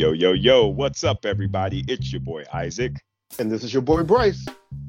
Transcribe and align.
Yo, 0.00 0.12
yo, 0.12 0.32
yo, 0.32 0.66
what's 0.66 1.04
up, 1.04 1.26
everybody? 1.26 1.84
It's 1.86 2.10
your 2.10 2.22
boy 2.22 2.42
Isaac. 2.54 3.04
And 3.38 3.52
this 3.52 3.62
is 3.62 3.74
your 3.74 3.82
boy 3.82 4.02
Bryce. 4.02 4.46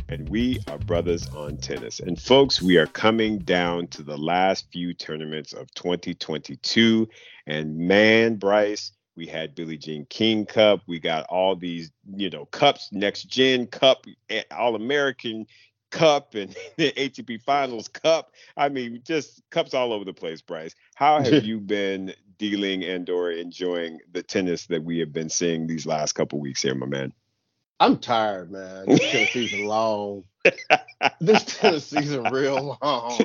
And 0.08 0.30
we 0.30 0.60
are 0.70 0.78
brothers 0.78 1.28
on 1.36 1.58
tennis. 1.58 2.00
And 2.00 2.18
folks, 2.18 2.62
we 2.62 2.78
are 2.78 2.88
coming 2.88 3.40
down 3.40 3.88
to 3.88 4.04
the 4.04 4.18
last 4.18 4.72
few 4.72 4.94
tournaments 4.94 5.52
of 5.52 5.70
2022. 5.74 7.10
And 7.46 7.78
man, 7.78 8.38
Bryce, 8.38 8.94
we 9.18 9.28
had 9.28 9.54
Billie 9.54 9.78
Jean 9.78 10.06
King 10.06 10.46
Cup. 10.46 10.80
We 10.88 11.02
got 11.02 11.26
all 11.26 11.58
these, 11.58 11.92
you 12.16 12.30
know, 12.30 12.46
cups, 12.46 12.88
next 12.94 13.24
gen 13.24 13.68
cup, 13.68 14.06
eh, 14.30 14.44
all 14.50 14.78
American 14.78 15.46
cup 15.92 16.34
and 16.34 16.56
the 16.78 16.92
ATP 16.94 17.42
Finals 17.44 17.88
Cup. 17.88 18.34
I 18.58 18.70
mean, 18.70 19.02
just 19.06 19.44
cups 19.50 19.74
all 19.74 19.94
over 19.94 20.06
the 20.06 20.14
place, 20.14 20.42
Bryce. 20.42 20.76
How 20.96 21.22
have 21.22 21.44
you 21.46 21.60
been 21.60 22.14
dealing 22.38 22.84
and 22.84 23.08
or 23.10 23.32
enjoying 23.32 24.00
the 24.12 24.24
tennis 24.24 24.66
that 24.68 24.84
we 24.84 25.00
have 25.00 25.14
been 25.14 25.30
seeing 25.30 25.68
these 25.68 25.86
last 25.86 26.14
couple 26.14 26.40
weeks 26.40 26.62
here, 26.64 26.74
my 26.74 26.88
man? 26.88 27.14
I'm 27.80 27.98
tired, 27.98 28.52
man. 28.52 28.86
This 28.88 29.00
tennis 29.12 29.32
season 29.32 29.66
long. 29.66 30.24
this 31.22 31.44
tennis 31.46 31.88
season 31.88 32.24
real 32.32 32.78
long. 32.82 33.20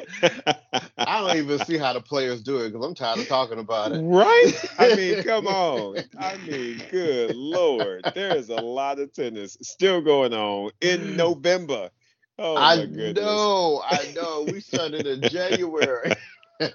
I 0.96 1.20
don't 1.20 1.36
even 1.36 1.58
see 1.66 1.76
how 1.76 1.92
the 1.92 2.00
players 2.00 2.40
do 2.40 2.58
it 2.58 2.70
because 2.72 2.86
I'm 2.86 2.94
tired 2.94 3.18
of 3.18 3.28
talking 3.28 3.58
about 3.58 3.92
it. 3.92 4.00
Right? 4.00 4.52
I 4.78 4.94
mean, 4.94 5.22
come 5.24 5.46
on. 5.46 5.98
I 6.18 6.38
mean, 6.38 6.82
good 6.90 7.36
lord, 7.36 8.10
there 8.14 8.34
is 8.34 8.48
a 8.48 8.54
lot 8.54 8.98
of 8.98 9.12
tennis 9.12 9.58
still 9.60 10.00
going 10.00 10.32
on 10.32 10.70
in 10.80 11.16
November. 11.18 11.90
Oh 12.38 12.56
I 12.56 12.84
know, 12.84 13.82
I 13.84 14.12
know. 14.14 14.46
We 14.50 14.60
started 14.60 15.06
in 15.06 15.22
January. 15.30 16.12
but 16.58 16.74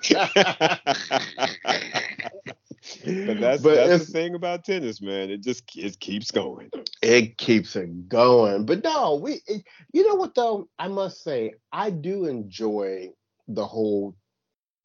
that's 3.39 3.61
but 3.61 3.75
that's 3.75 4.05
the 4.05 4.11
thing 4.11 4.35
about 4.35 4.63
tennis, 4.63 5.01
man. 5.01 5.29
It 5.29 5.41
just 5.41 5.75
it 5.77 5.99
keeps 5.99 6.31
going. 6.31 6.71
It 7.01 7.37
keeps 7.37 7.75
it 7.75 8.09
going. 8.09 8.65
But 8.65 8.83
no, 8.83 9.15
we. 9.15 9.41
It, 9.47 9.63
you 9.93 10.07
know 10.07 10.15
what 10.15 10.35
though? 10.35 10.67
I 10.79 10.87
must 10.87 11.23
say, 11.23 11.53
I 11.71 11.91
do 11.91 12.25
enjoy 12.25 13.11
the 13.47 13.65
whole, 13.65 14.15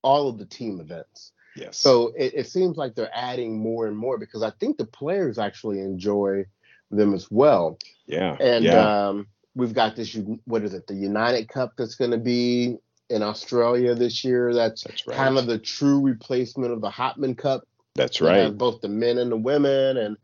all 0.02 0.28
of 0.28 0.38
the 0.38 0.46
team 0.46 0.80
events. 0.80 1.32
Yes. 1.56 1.78
So 1.78 2.12
it, 2.16 2.32
it 2.34 2.48
seems 2.48 2.76
like 2.76 2.94
they're 2.94 3.10
adding 3.14 3.58
more 3.58 3.86
and 3.86 3.96
more 3.96 4.18
because 4.18 4.42
I 4.42 4.50
think 4.50 4.76
the 4.76 4.84
players 4.84 5.38
actually 5.38 5.80
enjoy 5.80 6.44
them 6.90 7.14
as 7.14 7.30
well. 7.30 7.78
Yeah. 8.06 8.36
And 8.38 8.64
yeah. 8.64 9.08
um 9.08 9.26
we've 9.56 9.74
got 9.74 9.96
this 9.96 10.16
what 10.44 10.62
is 10.62 10.74
it 10.74 10.86
the 10.86 10.94
united 10.94 11.48
cup 11.48 11.72
that's 11.76 11.96
going 11.96 12.12
to 12.12 12.18
be 12.18 12.78
in 13.08 13.22
australia 13.22 13.94
this 13.94 14.24
year. 14.24 14.52
That's, 14.52 14.82
that's 14.82 15.06
right. 15.06 15.16
kind 15.16 15.38
of 15.38 15.46
the 15.46 15.58
true 15.58 16.00
replacement 16.00 16.72
of 16.72 16.80
the 16.80 16.90
hopman 16.90 17.36
cup. 17.36 17.66
That's 17.94 18.20
right. 18.20 18.56
both 18.56 18.80
the 18.80 18.88
men 18.88 19.18
and 19.18 19.32
the 19.32 19.36
women 19.36 19.96
and 19.96 20.16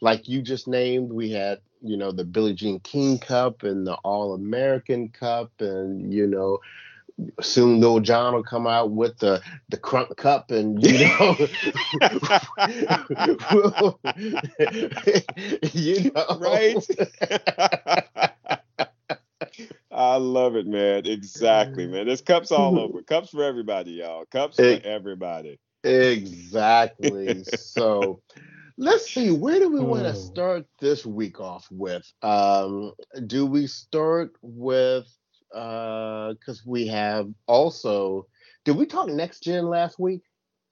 like 0.00 0.28
you 0.28 0.42
just 0.42 0.68
named 0.68 1.12
we 1.12 1.30
had 1.30 1.60
you 1.82 1.96
know 1.96 2.10
the 2.10 2.24
billie 2.24 2.54
jean 2.54 2.80
king 2.80 3.18
cup 3.18 3.62
and 3.62 3.86
the 3.86 3.94
all 3.96 4.34
american 4.34 5.10
cup 5.10 5.52
and 5.60 6.12
you 6.12 6.26
know 6.26 6.58
soon 7.40 7.80
Lil 7.80 8.00
Jon 8.00 8.34
will 8.34 8.42
come 8.42 8.66
out 8.66 8.90
with 8.92 9.18
the 9.18 9.40
the 9.68 9.76
crunk 9.76 10.16
cup 10.16 10.50
and 10.50 10.84
you 10.84 10.98
know 11.04 11.36
you 15.72 16.10
know. 16.12 16.38
Right 16.38 16.74
I 19.90 20.16
love 20.16 20.56
it, 20.56 20.66
man. 20.66 21.06
Exactly, 21.06 21.86
man. 21.86 22.06
There's 22.06 22.20
cups 22.20 22.52
all 22.52 22.78
over. 22.78 23.02
Cups 23.02 23.30
for 23.30 23.42
everybody, 23.42 23.92
y'all. 23.92 24.24
Cups 24.26 24.56
for 24.56 24.80
everybody. 24.84 25.58
Exactly. 25.84 27.44
so 27.44 28.20
let's 28.76 29.10
see, 29.10 29.30
where 29.30 29.58
do 29.58 29.68
we 29.68 29.80
want 29.80 30.04
to 30.04 30.12
hmm. 30.12 30.18
start 30.18 30.66
this 30.80 31.04
week 31.04 31.40
off 31.40 31.66
with? 31.70 32.10
Um, 32.22 32.92
do 33.26 33.46
we 33.46 33.66
start 33.66 34.32
with 34.42 35.06
uh 35.54 36.34
because 36.34 36.62
we 36.66 36.86
have 36.86 37.26
also 37.46 38.26
did 38.66 38.76
we 38.76 38.84
talk 38.84 39.08
next 39.08 39.40
gen 39.40 39.66
last 39.66 39.98
week? 39.98 40.20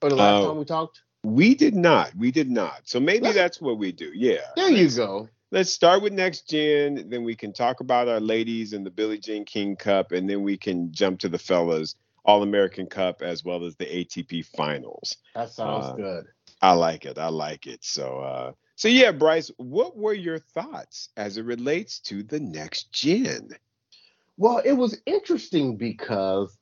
Or 0.03 0.09
the 0.09 0.15
last 0.15 0.43
uh, 0.43 0.47
time 0.47 0.57
we 0.57 0.65
talked? 0.65 1.01
We 1.23 1.55
did 1.55 1.75
not. 1.75 2.13
We 2.15 2.31
did 2.31 2.51
not. 2.51 2.81
So 2.83 2.99
maybe 2.99 3.31
that's 3.31 3.59
what 3.59 3.79
we 3.79 3.91
do. 3.91 4.11
Yeah. 4.13 4.45
There 4.55 4.69
you 4.69 4.89
go 4.89 5.29
let's 5.51 5.71
start 5.71 6.01
with 6.01 6.13
next 6.13 6.49
gen. 6.49 7.09
Then 7.09 7.23
we 7.23 7.35
can 7.35 7.53
talk 7.53 7.79
about 7.79 8.07
our 8.07 8.19
ladies 8.19 8.73
and 8.73 8.85
the 8.85 8.91
Billie 8.91 9.19
Jean 9.19 9.45
King 9.45 9.75
Cup, 9.75 10.11
and 10.11 10.29
then 10.29 10.43
we 10.43 10.57
can 10.57 10.91
jump 10.91 11.19
to 11.19 11.29
the 11.29 11.39
fellas 11.39 11.95
All 12.25 12.43
American 12.43 12.87
Cup 12.87 13.21
as 13.21 13.43
well 13.43 13.63
as 13.65 13.75
the 13.75 13.85
ATP 13.85 14.45
Finals. 14.45 15.17
That 15.35 15.49
sounds 15.49 15.85
uh, 15.85 15.93
good. 15.93 16.25
I 16.61 16.73
like 16.73 17.05
it. 17.05 17.17
I 17.17 17.29
like 17.29 17.67
it. 17.67 17.83
So, 17.83 18.19
uh, 18.19 18.51
so 18.75 18.87
yeah, 18.87 19.11
Bryce, 19.11 19.51
what 19.57 19.95
were 19.95 20.13
your 20.13 20.39
thoughts 20.39 21.09
as 21.17 21.37
it 21.37 21.45
relates 21.45 21.99
to 22.01 22.23
the 22.23 22.39
next 22.39 22.91
gen? 22.91 23.49
Well, 24.37 24.59
it 24.59 24.73
was 24.73 24.99
interesting 25.05 25.77
because 25.77 26.55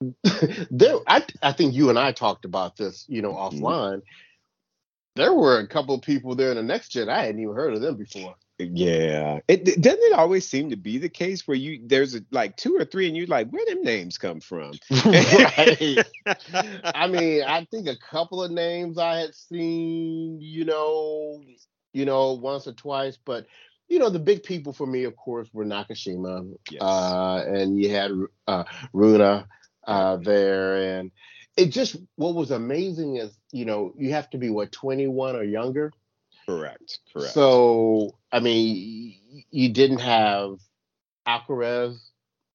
there, 0.70 0.96
I, 1.06 1.24
I 1.42 1.52
think 1.52 1.74
you 1.74 1.90
and 1.90 1.98
I 1.98 2.12
talked 2.12 2.44
about 2.44 2.76
this, 2.76 3.04
you 3.08 3.20
know, 3.20 3.32
mm-hmm. 3.32 3.64
offline 3.64 4.02
there 5.18 5.34
were 5.34 5.58
a 5.58 5.66
couple 5.66 5.94
of 5.94 6.02
people 6.02 6.34
there 6.34 6.50
in 6.50 6.56
the 6.56 6.62
next 6.62 6.90
gen. 6.90 7.08
I 7.08 7.24
hadn't 7.24 7.40
even 7.40 7.54
heard 7.54 7.74
of 7.74 7.80
them 7.80 7.96
before. 7.96 8.36
Yeah, 8.60 9.40
it 9.46 9.64
doesn't 9.64 10.02
it 10.02 10.12
always 10.14 10.48
seem 10.48 10.70
to 10.70 10.76
be 10.76 10.98
the 10.98 11.08
case 11.08 11.46
where 11.46 11.56
you 11.56 11.80
there's 11.86 12.14
a, 12.14 12.22
like 12.32 12.56
two 12.56 12.76
or 12.76 12.84
three, 12.84 13.06
and 13.06 13.16
you're 13.16 13.26
like, 13.26 13.50
where 13.50 13.64
them 13.66 13.82
names 13.82 14.18
come 14.18 14.40
from? 14.40 14.72
right. 15.04 15.98
I 16.94 17.06
mean, 17.06 17.44
I 17.44 17.66
think 17.70 17.86
a 17.86 17.96
couple 17.96 18.42
of 18.42 18.50
names 18.50 18.98
I 18.98 19.18
had 19.18 19.34
seen, 19.34 20.40
you 20.40 20.64
know, 20.64 21.40
you 21.92 22.04
know, 22.04 22.32
once 22.32 22.66
or 22.66 22.72
twice, 22.72 23.16
but 23.24 23.46
you 23.88 23.98
know, 24.00 24.10
the 24.10 24.18
big 24.18 24.42
people 24.42 24.72
for 24.72 24.86
me, 24.86 25.04
of 25.04 25.16
course, 25.16 25.48
were 25.52 25.64
Nakashima, 25.64 26.52
yes. 26.70 26.82
uh, 26.82 27.44
and 27.46 27.80
you 27.80 27.90
had 27.90 28.10
uh, 28.48 28.64
Rune 28.92 29.44
uh, 29.86 30.16
there, 30.16 30.98
and 30.98 31.12
it 31.56 31.66
just 31.66 31.96
what 32.16 32.34
was 32.34 32.50
amazing 32.50 33.16
is 33.16 33.37
you 33.52 33.64
know 33.64 33.92
you 33.96 34.12
have 34.12 34.30
to 34.30 34.38
be 34.38 34.50
what 34.50 34.72
21 34.72 35.36
or 35.36 35.42
younger? 35.42 35.92
Correct 36.46 37.00
correct. 37.12 37.32
So 37.32 38.16
i 38.32 38.40
mean 38.40 39.14
you 39.50 39.68
didn't 39.70 40.00
have 40.00 40.58
alcaraz 41.26 41.98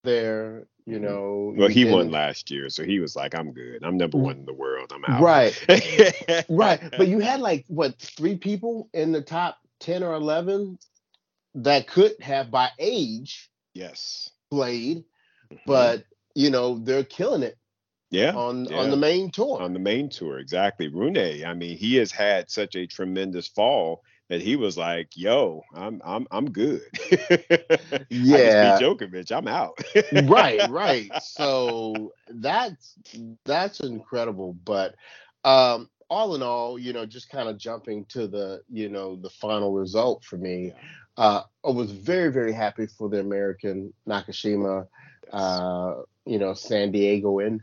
there 0.03 0.65
you 0.85 0.95
mm-hmm. 0.95 1.05
know 1.05 1.53
well 1.55 1.69
he 1.69 1.85
won 1.85 2.11
last 2.11 2.51
year 2.51 2.69
so 2.69 2.83
he 2.83 2.99
was 2.99 3.15
like 3.15 3.35
i'm 3.35 3.51
good. 3.53 3.83
I'm 3.83 3.97
number 3.97 4.17
one 4.17 4.37
in 4.37 4.45
the 4.45 4.53
world. 4.53 4.91
I'm 4.93 5.05
out. 5.05 5.21
Right. 5.21 5.65
Right. 6.49 6.79
But 6.97 7.07
you 7.07 7.19
had 7.19 7.39
like 7.39 7.65
what 7.67 7.97
three 7.99 8.37
people 8.37 8.89
in 8.93 9.11
the 9.11 9.21
top 9.21 9.57
10 9.79 10.03
or 10.03 10.13
11 10.13 10.77
that 11.55 11.87
could 11.87 12.13
have 12.19 12.49
by 12.49 12.69
age 12.79 13.49
yes. 13.73 14.31
played 14.49 15.03
mm-hmm. 15.51 15.55
but 15.65 16.03
you 16.35 16.49
know 16.49 16.79
they're 16.79 17.03
killing 17.03 17.43
it 17.43 17.57
yeah, 18.13 18.31
on 18.35 18.65
yeah. 18.65 18.77
on 18.77 18.91
the 18.91 18.97
main 18.97 19.31
tour. 19.31 19.61
On 19.61 19.73
the 19.73 19.79
main 19.79 20.09
tour, 20.09 20.39
exactly. 20.39 20.87
Rune, 20.87 21.17
I 21.17 21.53
mean, 21.53 21.77
he 21.77 21.95
has 21.95 22.11
had 22.11 22.49
such 22.49 22.75
a 22.75 22.85
tremendous 22.85 23.47
fall 23.47 24.03
that 24.29 24.41
he 24.41 24.55
was 24.55 24.77
like, 24.77 25.09
"Yo, 25.15 25.63
I'm 25.73 26.01
I'm 26.05 26.27
I'm 26.31 26.51
good." 26.51 26.81
yeah, 28.09 28.79
Djokovic, 28.79 29.31
I'm 29.31 29.47
out. 29.47 29.79
right, 30.27 30.69
right. 30.69 31.11
So 31.21 32.13
that's 32.29 32.95
that's 33.45 33.79
incredible. 33.79 34.53
But 34.63 34.95
um, 35.43 35.89
all 36.09 36.35
in 36.35 36.43
all, 36.43 36.77
you 36.77 36.93
know, 36.93 37.05
just 37.05 37.29
kind 37.29 37.49
of 37.49 37.57
jumping 37.57 38.05
to 38.05 38.27
the 38.27 38.61
you 38.71 38.89
know 38.89 39.15
the 39.15 39.29
final 39.29 39.73
result 39.73 40.23
for 40.23 40.37
me, 40.37 40.73
uh, 41.17 41.41
I 41.65 41.69
was 41.69 41.91
very 41.91 42.31
very 42.31 42.53
happy 42.53 42.85
for 42.85 43.09
the 43.09 43.19
American 43.19 43.93
Nakashima. 44.07 44.87
Uh, 45.31 45.95
you 46.25 46.37
know, 46.37 46.53
San 46.53 46.91
Diego 46.91 47.39
in. 47.39 47.61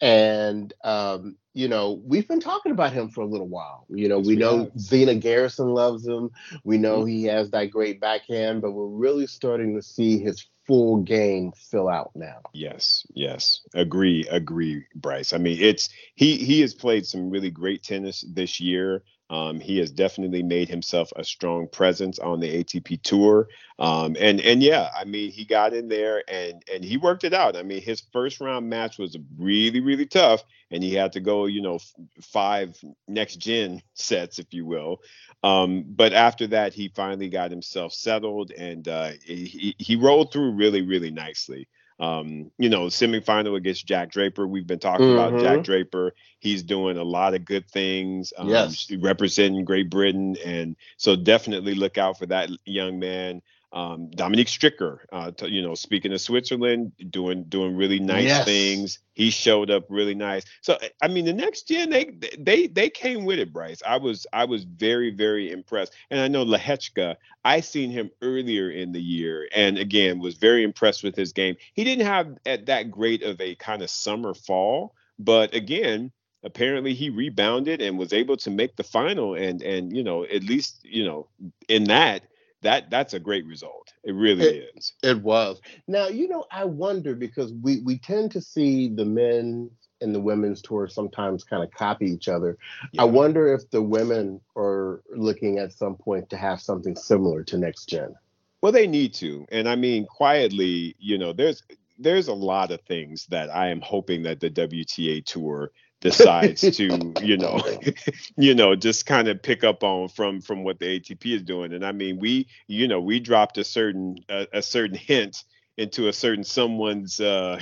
And 0.00 0.72
um, 0.82 1.36
you 1.54 1.68
know, 1.68 2.02
we've 2.04 2.26
been 2.26 2.40
talking 2.40 2.72
about 2.72 2.92
him 2.92 3.08
for 3.08 3.20
a 3.20 3.26
little 3.26 3.46
while. 3.46 3.86
You 3.88 4.08
know, 4.08 4.18
we, 4.18 4.36
know. 4.36 4.70
Zina 4.76 5.14
Garrison 5.14 5.68
loves 5.68 6.06
him. 6.06 6.30
We 6.64 6.78
know 6.78 6.98
mm-hmm. 6.98 7.08
he 7.08 7.24
has 7.24 7.50
that 7.52 7.70
great 7.70 8.00
backhand, 8.00 8.60
but 8.60 8.72
we're 8.72 8.86
really 8.86 9.26
starting 9.26 9.76
to 9.76 9.82
see 9.82 10.18
his 10.18 10.46
full 10.66 11.02
game 11.02 11.52
fill 11.52 11.88
out 11.88 12.10
now. 12.14 12.40
Yes, 12.52 13.06
yes. 13.14 13.60
Agree, 13.74 14.26
agree, 14.30 14.84
Bryce. 14.94 15.32
I 15.32 15.38
mean, 15.38 15.58
it's 15.60 15.90
he 16.14 16.38
he 16.38 16.60
has 16.62 16.74
played 16.74 17.06
some 17.06 17.30
really 17.30 17.50
great 17.50 17.82
tennis 17.82 18.24
this 18.28 18.60
year. 18.60 19.04
Um, 19.30 19.58
he 19.58 19.78
has 19.78 19.90
definitely 19.90 20.42
made 20.42 20.68
himself 20.68 21.10
a 21.16 21.24
strong 21.24 21.66
presence 21.68 22.18
on 22.18 22.40
the 22.40 22.62
ATP 22.62 22.98
tour. 22.98 23.48
Um, 23.78 24.16
and 24.20 24.40
and 24.40 24.62
yeah, 24.62 24.90
I 24.96 25.04
mean, 25.04 25.30
he 25.32 25.44
got 25.44 25.72
in 25.72 25.88
there 25.88 26.22
and 26.28 26.62
and 26.72 26.84
he 26.84 26.96
worked 26.98 27.24
it 27.24 27.32
out. 27.32 27.56
I 27.56 27.62
mean, 27.62 27.80
his 27.82 28.02
first 28.12 28.40
round 28.40 28.68
match 28.68 28.98
was 28.98 29.16
really 29.38 29.80
really 29.80 30.06
tough, 30.06 30.44
and 30.70 30.82
he 30.82 30.92
had 30.94 31.12
to 31.12 31.20
go, 31.20 31.46
you 31.46 31.62
know, 31.62 31.76
f- 31.76 31.94
five 32.22 32.76
next 33.08 33.36
gen 33.36 33.82
sets, 33.94 34.38
if 34.38 34.52
you 34.52 34.66
will. 34.66 35.00
Um, 35.42 35.84
but 35.88 36.12
after 36.12 36.46
that, 36.48 36.74
he 36.74 36.88
finally 36.88 37.28
got 37.28 37.50
himself 37.50 37.92
settled, 37.92 38.50
and 38.52 38.86
uh, 38.88 39.12
he 39.24 39.74
he 39.78 39.96
rolled 39.96 40.32
through 40.32 40.52
really 40.52 40.82
really 40.82 41.10
nicely. 41.10 41.68
Um, 42.00 42.50
you 42.58 42.68
know, 42.68 42.86
semifinal 42.86 43.56
against 43.56 43.86
Jack 43.86 44.10
Draper. 44.10 44.46
We've 44.46 44.66
been 44.66 44.80
talking 44.80 45.06
mm-hmm. 45.06 45.36
about 45.36 45.42
Jack 45.42 45.64
Draper. 45.64 46.14
He's 46.40 46.62
doing 46.62 46.96
a 46.96 47.04
lot 47.04 47.34
of 47.34 47.44
good 47.44 47.70
things. 47.70 48.32
Um, 48.36 48.48
yes. 48.48 48.90
representing 49.00 49.64
Great 49.64 49.90
Britain, 49.90 50.36
and 50.44 50.76
so 50.96 51.14
definitely 51.14 51.74
look 51.74 51.96
out 51.96 52.18
for 52.18 52.26
that 52.26 52.50
young 52.64 52.98
man 52.98 53.42
um, 53.74 54.08
Dominic 54.10 54.46
Stricker, 54.46 54.98
uh, 55.12 55.32
to, 55.32 55.50
you 55.50 55.60
know, 55.60 55.74
speaking 55.74 56.12
of 56.12 56.20
Switzerland, 56.20 56.92
doing 57.10 57.42
doing 57.44 57.76
really 57.76 57.98
nice 57.98 58.26
yes. 58.26 58.44
things. 58.44 58.98
He 59.14 59.30
showed 59.30 59.68
up 59.68 59.86
really 59.88 60.14
nice. 60.14 60.44
So 60.60 60.78
I 61.02 61.08
mean, 61.08 61.24
the 61.24 61.32
next 61.32 61.66
gen 61.66 61.90
they 61.90 62.16
they 62.38 62.68
they 62.68 62.88
came 62.88 63.24
with 63.24 63.40
it, 63.40 63.52
Bryce. 63.52 63.82
I 63.84 63.96
was 63.96 64.28
I 64.32 64.44
was 64.44 64.62
very 64.62 65.10
very 65.10 65.50
impressed, 65.50 65.92
and 66.08 66.20
I 66.20 66.28
know 66.28 66.44
Lehechka. 66.44 67.16
I 67.44 67.60
seen 67.60 67.90
him 67.90 68.10
earlier 68.22 68.70
in 68.70 68.92
the 68.92 69.02
year, 69.02 69.48
and 69.52 69.76
again 69.76 70.20
was 70.20 70.36
very 70.36 70.62
impressed 70.62 71.02
with 71.02 71.16
his 71.16 71.32
game. 71.32 71.56
He 71.74 71.82
didn't 71.82 72.06
have 72.06 72.38
at 72.46 72.66
that 72.66 72.92
great 72.92 73.24
of 73.24 73.40
a 73.40 73.56
kind 73.56 73.82
of 73.82 73.90
summer 73.90 74.34
fall, 74.34 74.94
but 75.18 75.52
again 75.52 76.12
apparently 76.44 76.94
he 76.94 77.08
rebounded 77.10 77.80
and 77.80 77.98
was 77.98 78.12
able 78.12 78.36
to 78.36 78.50
make 78.50 78.76
the 78.76 78.84
final 78.84 79.34
and 79.34 79.62
and 79.62 79.96
you 79.96 80.04
know 80.04 80.24
at 80.24 80.44
least 80.44 80.78
you 80.84 81.02
know 81.02 81.26
in 81.68 81.84
that 81.84 82.22
that 82.64 82.90
that's 82.90 83.14
a 83.14 83.20
great 83.20 83.46
result. 83.46 83.92
It 84.02 84.12
really 84.12 84.44
it, 84.44 84.70
is. 84.76 84.92
It 85.02 85.22
was. 85.22 85.60
Now, 85.86 86.08
you 86.08 86.28
know, 86.28 86.44
I 86.50 86.64
wonder 86.64 87.14
because 87.14 87.52
we 87.52 87.80
we 87.80 87.98
tend 87.98 88.32
to 88.32 88.40
see 88.40 88.88
the 88.88 89.04
men 89.04 89.70
and 90.00 90.14
the 90.14 90.20
women's 90.20 90.60
tour 90.60 90.88
sometimes 90.88 91.44
kind 91.44 91.62
of 91.62 91.70
copy 91.70 92.06
each 92.06 92.28
other. 92.28 92.58
Yeah. 92.92 93.02
I 93.02 93.04
wonder 93.04 93.54
if 93.54 93.70
the 93.70 93.82
women 93.82 94.40
are 94.56 95.02
looking 95.14 95.58
at 95.58 95.72
some 95.72 95.94
point 95.94 96.28
to 96.30 96.36
have 96.36 96.60
something 96.60 96.96
similar 96.96 97.44
to 97.44 97.58
next 97.58 97.88
gen. 97.88 98.14
Well, 98.60 98.72
they 98.72 98.86
need 98.86 99.14
to. 99.14 99.46
And 99.52 99.68
I 99.68 99.76
mean, 99.76 100.06
quietly, 100.06 100.96
you 100.98 101.18
know, 101.18 101.32
there's 101.32 101.62
there's 101.98 102.28
a 102.28 102.34
lot 102.34 102.70
of 102.70 102.80
things 102.82 103.26
that 103.26 103.54
I 103.54 103.68
am 103.68 103.80
hoping 103.80 104.22
that 104.22 104.40
the 104.40 104.50
WTA 104.50 105.24
tour 105.24 105.70
decides 106.04 106.60
to 106.76 107.12
you 107.22 107.36
know 107.36 107.60
you 108.36 108.54
know 108.54 108.76
just 108.76 109.06
kind 109.06 109.26
of 109.26 109.42
pick 109.42 109.64
up 109.64 109.82
on 109.82 110.08
from 110.08 110.40
from 110.40 110.62
what 110.62 110.78
the 110.78 111.00
ATP 111.00 111.34
is 111.34 111.42
doing 111.42 111.72
and 111.72 111.84
I 111.84 111.90
mean 111.90 112.20
we 112.20 112.46
you 112.68 112.86
know 112.86 113.00
we 113.00 113.18
dropped 113.18 113.58
a 113.58 113.64
certain 113.64 114.18
a, 114.28 114.46
a 114.52 114.62
certain 114.62 114.96
hint 114.96 115.42
into 115.76 116.06
a 116.06 116.12
certain 116.12 116.44
someone's 116.44 117.20
uh 117.20 117.58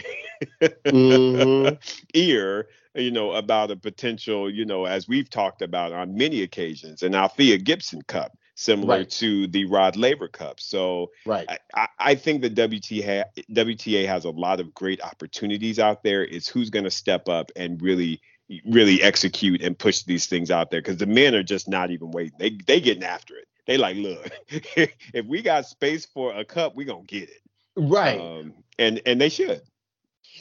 mm-hmm. 0.60 1.76
ear 2.14 2.68
you 2.94 3.12
know 3.12 3.32
about 3.32 3.70
a 3.70 3.76
potential 3.76 4.50
you 4.50 4.66
know 4.66 4.84
as 4.84 5.08
we've 5.08 5.30
talked 5.30 5.62
about 5.62 5.92
on 5.92 6.14
many 6.14 6.42
occasions 6.42 7.02
an 7.02 7.14
Althea 7.14 7.56
Gibson 7.58 8.02
Cup 8.02 8.36
similar 8.54 8.98
right. 8.98 9.10
to 9.10 9.46
the 9.48 9.64
Rod 9.64 9.96
Laver 9.96 10.28
Cup. 10.28 10.60
So 10.60 11.10
right. 11.26 11.48
I, 11.74 11.88
I 11.98 12.14
think 12.14 12.42
the 12.42 12.50
WTA 12.50 13.24
WTA 13.50 14.06
has 14.06 14.24
a 14.24 14.30
lot 14.30 14.60
of 14.60 14.74
great 14.74 15.02
opportunities 15.02 15.78
out 15.78 16.02
there. 16.02 16.24
It's 16.24 16.48
who's 16.48 16.70
going 16.70 16.84
to 16.84 16.90
step 16.90 17.28
up 17.28 17.50
and 17.56 17.80
really 17.80 18.20
really 18.64 19.02
execute 19.02 19.62
and 19.62 19.78
push 19.78 20.02
these 20.02 20.26
things 20.26 20.50
out 20.50 20.70
there 20.70 20.81
because 20.81 20.99
the 20.99 21.06
men 21.06 21.34
are 21.34 21.43
just 21.43 21.69
not 21.69 21.90
even 21.90 22.10
waiting. 22.10 22.37
They 22.38 22.50
they 22.66 22.81
getting 22.81 23.04
after 23.04 23.37
it. 23.37 23.46
They 23.66 23.78
like, 23.78 23.96
look, 23.96 24.31
if 24.49 25.26
we 25.26 25.43
got 25.43 25.66
space 25.66 26.06
for 26.06 26.34
a 26.34 26.44
cup, 26.44 26.75
we 26.75 26.84
gonna 26.84 27.04
get 27.04 27.31
it. 27.31 27.43
Right. 27.76 28.20
Um, 28.20 28.54
and 28.78 29.00
and 29.06 29.20
they 29.20 29.28
should. 29.28 29.62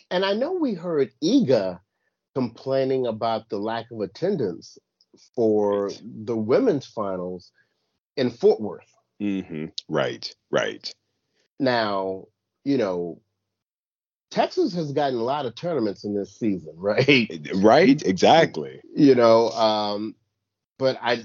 And 0.09 0.25
I 0.25 0.33
know 0.33 0.53
we 0.53 0.73
heard 0.73 1.11
Iga 1.23 1.79
complaining 2.35 3.07
about 3.07 3.49
the 3.49 3.57
lack 3.57 3.91
of 3.91 4.01
attendance 4.01 4.77
for 5.35 5.87
right. 5.87 6.01
the 6.03 6.37
women's 6.37 6.85
finals 6.85 7.51
in 8.17 8.29
Fort 8.29 8.59
Worth. 8.61 8.91
Mm-hmm. 9.21 9.65
Right. 9.87 10.33
Right. 10.49 10.91
Now, 11.59 12.25
you 12.63 12.77
know, 12.77 13.21
Texas 14.31 14.73
has 14.73 14.93
gotten 14.93 15.19
a 15.19 15.23
lot 15.23 15.45
of 15.45 15.53
tournaments 15.55 16.05
in 16.05 16.15
this 16.15 16.39
season, 16.39 16.73
right? 16.77 17.29
Right, 17.55 18.01
exactly. 18.03 18.81
You 18.95 19.13
know, 19.13 19.49
um, 19.49 20.15
but 20.79 20.97
I 21.01 21.23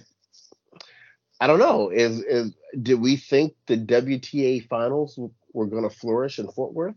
I 1.41 1.47
don't 1.47 1.58
know. 1.58 1.88
Is 1.91 2.20
is 2.20 2.55
did 2.82 3.00
we 3.00 3.17
think 3.17 3.55
the 3.67 3.79
WTA 3.79 4.67
finals 4.69 5.19
were 5.53 5.67
going 5.67 5.88
to 5.88 5.94
flourish 5.94 6.38
in 6.38 6.49
Fort 6.49 6.75
Worth? 6.75 6.97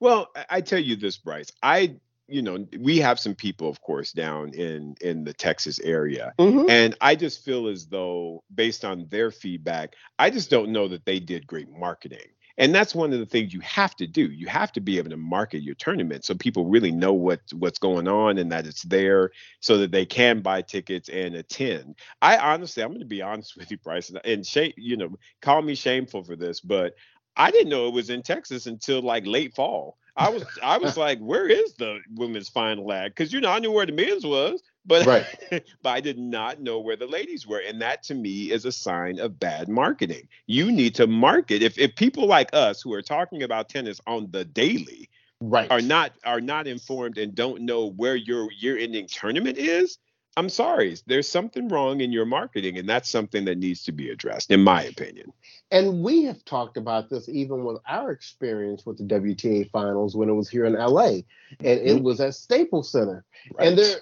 Well, 0.00 0.28
I 0.48 0.60
tell 0.60 0.78
you 0.78 0.96
this, 0.96 1.16
Bryce. 1.16 1.50
I 1.62 1.96
you 2.28 2.42
know 2.42 2.66
we 2.78 2.98
have 2.98 3.18
some 3.18 3.34
people 3.34 3.68
of 3.68 3.80
course 3.80 4.12
down 4.12 4.52
in 4.52 4.94
in 5.00 5.24
the 5.24 5.32
texas 5.32 5.80
area 5.80 6.34
mm-hmm. 6.38 6.68
and 6.68 6.94
i 7.00 7.14
just 7.14 7.42
feel 7.42 7.68
as 7.68 7.86
though 7.86 8.44
based 8.54 8.84
on 8.84 9.06
their 9.08 9.30
feedback 9.30 9.94
i 10.18 10.28
just 10.28 10.50
don't 10.50 10.70
know 10.70 10.86
that 10.86 11.04
they 11.06 11.18
did 11.18 11.46
great 11.46 11.70
marketing 11.70 12.28
and 12.58 12.74
that's 12.74 12.94
one 12.94 13.12
of 13.12 13.20
the 13.20 13.26
things 13.26 13.54
you 13.54 13.60
have 13.60 13.94
to 13.96 14.06
do. 14.06 14.22
You 14.30 14.48
have 14.48 14.72
to 14.72 14.80
be 14.80 14.98
able 14.98 15.10
to 15.10 15.16
market 15.16 15.62
your 15.62 15.76
tournament 15.76 16.24
so 16.24 16.34
people 16.34 16.66
really 16.66 16.90
know 16.90 17.12
what 17.12 17.40
what's 17.52 17.78
going 17.78 18.08
on 18.08 18.38
and 18.38 18.52
that 18.52 18.66
it's 18.66 18.82
there 18.82 19.30
so 19.60 19.78
that 19.78 19.92
they 19.92 20.04
can 20.04 20.40
buy 20.40 20.62
tickets 20.62 21.08
and 21.08 21.36
attend. 21.36 21.94
I 22.20 22.36
honestly 22.36 22.82
i'm 22.82 22.90
going 22.90 23.00
to 23.00 23.06
be 23.06 23.22
honest 23.22 23.56
with 23.56 23.70
you 23.70 23.78
bryce 23.78 24.12
and 24.24 24.46
shame 24.46 24.72
you 24.76 24.96
know 24.96 25.16
call 25.40 25.62
me 25.62 25.74
shameful 25.74 26.24
for 26.24 26.36
this 26.36 26.60
but 26.60 26.94
i 27.36 27.50
didn't 27.50 27.70
know 27.70 27.86
it 27.86 27.94
was 27.94 28.10
in 28.10 28.22
texas 28.22 28.66
until 28.66 29.00
like 29.00 29.26
late 29.26 29.54
fall. 29.54 29.96
I 30.16 30.30
was 30.30 30.44
I 30.62 30.78
was 30.78 30.96
like, 31.06 31.20
where 31.20 31.46
is 31.46 31.74
the 31.74 32.00
women's 32.14 32.48
final 32.48 32.92
act? 32.92 33.16
Because 33.16 33.32
you 33.32 33.40
know 33.40 33.50
I 33.50 33.60
knew 33.60 33.70
where 33.70 33.86
the 33.86 33.92
men's 33.92 34.26
was, 34.26 34.60
but 34.88 35.06
right. 35.06 35.26
but 35.82 35.90
I 35.90 36.00
did 36.00 36.18
not 36.18 36.60
know 36.60 36.80
where 36.80 36.96
the 36.96 37.06
ladies 37.06 37.46
were, 37.46 37.60
and 37.60 37.80
that 37.82 38.02
to 38.04 38.14
me 38.14 38.50
is 38.50 38.64
a 38.64 38.72
sign 38.72 39.20
of 39.20 39.38
bad 39.38 39.68
marketing. 39.68 40.26
You 40.46 40.72
need 40.72 40.94
to 40.96 41.06
market. 41.06 41.62
If 41.62 41.78
if 41.78 41.94
people 41.94 42.26
like 42.26 42.48
us 42.52 42.82
who 42.82 42.92
are 42.94 43.02
talking 43.02 43.42
about 43.42 43.68
tennis 43.68 44.00
on 44.06 44.30
the 44.30 44.44
daily, 44.44 45.08
right, 45.40 45.70
are 45.70 45.82
not 45.82 46.12
are 46.24 46.40
not 46.40 46.66
informed 46.66 47.18
and 47.18 47.34
don't 47.34 47.62
know 47.62 47.90
where 47.90 48.16
your 48.16 48.50
year-ending 48.52 49.06
tournament 49.06 49.58
is, 49.58 49.98
I'm 50.38 50.48
sorry, 50.48 50.96
there's 51.06 51.28
something 51.28 51.66
wrong 51.66 52.00
in 52.00 52.12
your 52.12 52.24
marketing, 52.24 52.78
and 52.78 52.88
that's 52.88 53.10
something 53.10 53.44
that 53.46 53.58
needs 53.58 53.82
to 53.82 53.92
be 53.92 54.10
addressed, 54.10 54.52
in 54.52 54.62
my 54.62 54.84
opinion. 54.84 55.32
And 55.72 56.00
we 56.00 56.22
have 56.24 56.44
talked 56.44 56.76
about 56.76 57.10
this 57.10 57.28
even 57.28 57.64
with 57.64 57.78
our 57.88 58.12
experience 58.12 58.86
with 58.86 58.98
the 58.98 59.04
WTA 59.04 59.68
finals 59.72 60.14
when 60.14 60.28
it 60.28 60.34
was 60.34 60.48
here 60.48 60.64
in 60.64 60.74
LA, 60.74 61.06
and 61.06 61.24
mm-hmm. 61.60 61.88
it 61.88 62.02
was 62.04 62.20
at 62.20 62.36
Staples 62.36 62.92
Center. 62.92 63.24
Right. 63.52 63.66
And 63.66 63.78
there, 63.78 63.96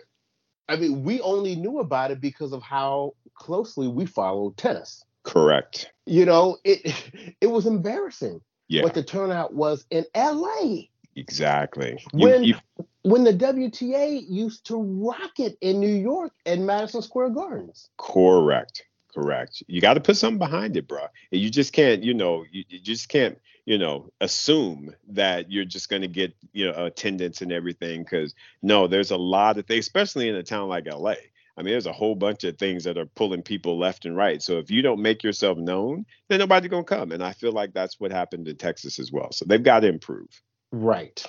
I 0.68 0.76
mean, 0.76 1.04
we 1.04 1.20
only 1.20 1.54
knew 1.54 1.78
about 1.78 2.10
it 2.10 2.20
because 2.20 2.52
of 2.52 2.62
how 2.62 3.14
closely 3.34 3.88
we 3.88 4.06
followed 4.06 4.56
tennis. 4.56 5.04
Correct. 5.22 5.90
You 6.06 6.24
know, 6.24 6.58
it 6.64 7.36
it 7.40 7.48
was 7.48 7.66
embarrassing 7.66 8.40
yeah. 8.68 8.82
what 8.82 8.94
the 8.94 9.02
turnout 9.02 9.54
was 9.54 9.84
in 9.90 10.04
LA. 10.14 10.82
Exactly. 11.14 12.02
When 12.12 12.44
you, 12.44 12.56
when 13.02 13.24
the 13.24 13.32
WTA 13.32 14.22
used 14.28 14.66
to 14.66 14.76
rock 14.76 15.38
it 15.38 15.56
in 15.60 15.80
New 15.80 15.94
York 15.94 16.32
and 16.44 16.66
Madison 16.66 17.00
Square 17.00 17.30
Gardens. 17.30 17.88
Correct. 17.96 18.84
Correct. 19.14 19.62
You 19.66 19.80
got 19.80 19.94
to 19.94 20.00
put 20.00 20.18
something 20.18 20.38
behind 20.38 20.76
it, 20.76 20.86
bro. 20.86 21.06
You 21.30 21.48
just 21.48 21.72
can't, 21.72 22.02
you 22.02 22.12
know, 22.12 22.44
you, 22.50 22.64
you 22.68 22.78
just 22.78 23.08
can't, 23.08 23.38
you 23.66 23.78
know, 23.78 24.10
assume 24.20 24.94
that 25.08 25.50
you're 25.50 25.64
just 25.64 25.90
going 25.90 26.02
to 26.02 26.08
get, 26.08 26.34
you 26.52 26.66
know, 26.66 26.86
attendance 26.86 27.42
and 27.42 27.52
everything. 27.52 28.02
Because 28.02 28.34
no, 28.62 28.86
there's 28.86 29.10
a 29.10 29.16
lot 29.16 29.58
of 29.58 29.66
things, 29.66 29.84
especially 29.84 30.28
in 30.28 30.36
a 30.36 30.42
town 30.42 30.68
like 30.68 30.86
LA. 30.86 31.14
I 31.58 31.62
mean, 31.62 31.72
there's 31.72 31.86
a 31.86 31.92
whole 31.92 32.14
bunch 32.14 32.44
of 32.44 32.58
things 32.58 32.84
that 32.84 32.98
are 32.98 33.06
pulling 33.06 33.42
people 33.42 33.78
left 33.78 34.04
and 34.04 34.16
right. 34.16 34.42
So 34.42 34.58
if 34.58 34.70
you 34.70 34.82
don't 34.82 35.00
make 35.00 35.24
yourself 35.24 35.58
known, 35.58 36.04
then 36.28 36.38
nobody's 36.38 36.70
gonna 36.70 36.84
come. 36.84 37.12
And 37.12 37.22
I 37.24 37.32
feel 37.32 37.52
like 37.52 37.72
that's 37.72 37.98
what 37.98 38.12
happened 38.12 38.46
in 38.46 38.56
Texas 38.56 38.98
as 38.98 39.10
well. 39.10 39.32
So 39.32 39.46
they've 39.46 39.62
got 39.62 39.80
to 39.80 39.88
improve. 39.88 40.28
Right. 40.70 41.24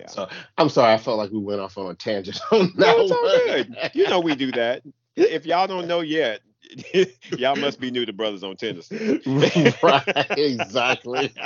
Yeah. 0.00 0.06
So 0.06 0.28
I'm 0.56 0.68
sorry, 0.68 0.94
I 0.94 0.98
felt 0.98 1.18
like 1.18 1.30
we 1.30 1.40
went 1.40 1.60
off 1.60 1.76
on 1.78 1.90
a 1.90 1.94
tangent 1.94 2.40
on 2.52 2.72
that. 2.76 2.96
No, 2.96 3.00
it's 3.00 3.12
all 3.12 3.22
good. 3.46 3.90
You 3.94 4.08
know 4.08 4.20
we 4.20 4.36
do 4.36 4.52
that. 4.52 4.82
If 5.16 5.44
y'all 5.46 5.66
don't 5.66 5.88
know 5.88 6.00
yet, 6.00 6.40
y'all 7.38 7.56
must 7.56 7.80
be 7.80 7.90
new 7.90 8.06
to 8.06 8.12
Brothers 8.12 8.42
on 8.42 8.56
Tennis. 8.56 8.90
right, 9.26 10.26
exactly. 10.30 11.32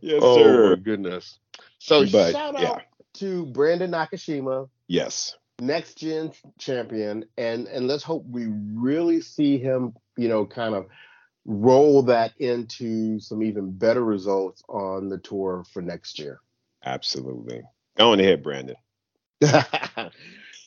yes, 0.00 0.20
oh, 0.22 0.36
sir. 0.36 0.76
goodness. 0.76 1.38
So 1.78 2.06
but, 2.10 2.32
shout 2.32 2.60
yeah. 2.60 2.70
out 2.70 2.82
to 3.14 3.46
Brandon 3.46 3.90
Nakashima. 3.90 4.68
Yes. 4.86 5.36
Next 5.60 5.94
gen 5.98 6.32
champion. 6.58 7.24
And 7.36 7.66
and 7.66 7.86
let's 7.86 8.02
hope 8.02 8.24
we 8.26 8.46
really 8.46 9.20
see 9.20 9.58
him, 9.58 9.94
you 10.16 10.28
know, 10.28 10.46
kind 10.46 10.74
of 10.74 10.86
roll 11.44 12.02
that 12.04 12.32
into 12.38 13.18
some 13.20 13.42
even 13.42 13.72
better 13.72 14.04
results 14.04 14.62
on 14.68 15.08
the 15.08 15.18
tour 15.18 15.64
for 15.72 15.82
next 15.82 16.18
year. 16.18 16.40
Absolutely. 16.84 17.62
Go 17.96 18.12
on 18.12 18.20
ahead, 18.20 18.42
Brandon. 18.42 18.76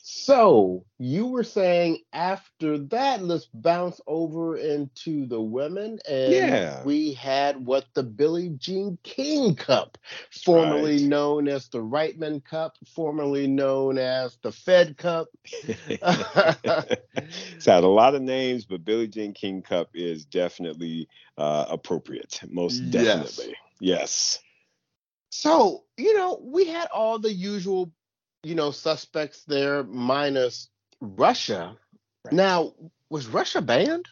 So 0.06 0.84
you 0.98 1.28
were 1.28 1.44
saying 1.44 2.00
after 2.12 2.76
that, 2.76 3.22
let's 3.22 3.46
bounce 3.46 4.02
over 4.06 4.54
into 4.54 5.24
the 5.24 5.40
women, 5.40 5.98
and 6.06 6.30
yeah. 6.30 6.82
we 6.84 7.14
had 7.14 7.64
what 7.64 7.86
the 7.94 8.02
Billie 8.02 8.50
Jean 8.50 8.98
King 9.02 9.56
Cup, 9.56 9.96
formerly 10.30 10.98
right. 10.98 11.08
known 11.08 11.48
as 11.48 11.68
the 11.68 11.78
Reitman 11.78 12.44
Cup, 12.44 12.76
formerly 12.94 13.46
known 13.46 13.96
as 13.96 14.36
the 14.42 14.52
Fed 14.52 14.98
Cup. 14.98 15.28
it's 15.42 16.04
had 17.64 17.82
a 17.82 17.88
lot 17.88 18.14
of 18.14 18.20
names, 18.20 18.66
but 18.66 18.84
Billie 18.84 19.08
Jean 19.08 19.32
King 19.32 19.62
Cup 19.62 19.88
is 19.94 20.26
definitely 20.26 21.08
uh, 21.38 21.64
appropriate, 21.70 22.42
most 22.50 22.90
definitely. 22.90 23.56
Yes. 23.80 24.38
Yes. 24.38 24.38
So, 25.30 25.84
you 25.96 26.14
know, 26.14 26.40
we 26.44 26.66
had 26.66 26.88
all 26.92 27.18
the 27.18 27.32
usual, 27.32 27.90
you 28.44 28.54
know, 28.54 28.70
suspects 28.70 29.44
there, 29.44 29.82
minus 29.84 30.68
Russia. 31.00 31.76
Right. 32.24 32.34
Now, 32.34 32.74
was 33.10 33.26
Russia 33.26 33.62
banned? 33.62 34.06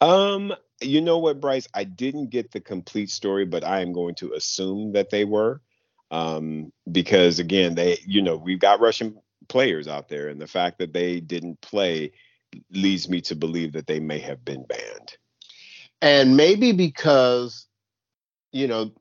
Um, 0.00 0.54
you 0.80 1.00
know 1.00 1.18
what, 1.18 1.40
Bryce? 1.40 1.68
I 1.74 1.84
didn't 1.84 2.30
get 2.30 2.52
the 2.52 2.60
complete 2.60 3.10
story, 3.10 3.46
but 3.46 3.64
I 3.64 3.80
am 3.80 3.92
going 3.92 4.14
to 4.16 4.34
assume 4.34 4.92
that 4.92 5.10
they 5.10 5.24
were. 5.24 5.60
Um, 6.10 6.72
because 6.90 7.38
again, 7.40 7.74
they, 7.74 7.98
you 8.06 8.22
know, 8.22 8.36
we've 8.36 8.60
got 8.60 8.80
Russian 8.80 9.16
players 9.48 9.88
out 9.88 10.08
there, 10.08 10.28
and 10.28 10.40
the 10.40 10.46
fact 10.46 10.78
that 10.78 10.92
they 10.92 11.20
didn't 11.20 11.60
play 11.60 12.12
leads 12.70 13.08
me 13.08 13.20
to 13.22 13.34
believe 13.34 13.72
that 13.72 13.86
they 13.86 14.00
may 14.00 14.18
have 14.18 14.44
been 14.44 14.64
banned. 14.64 15.16
And 16.00 16.36
maybe 16.36 16.72
because, 16.72 17.66
you 18.52 18.68
know, 18.68 18.92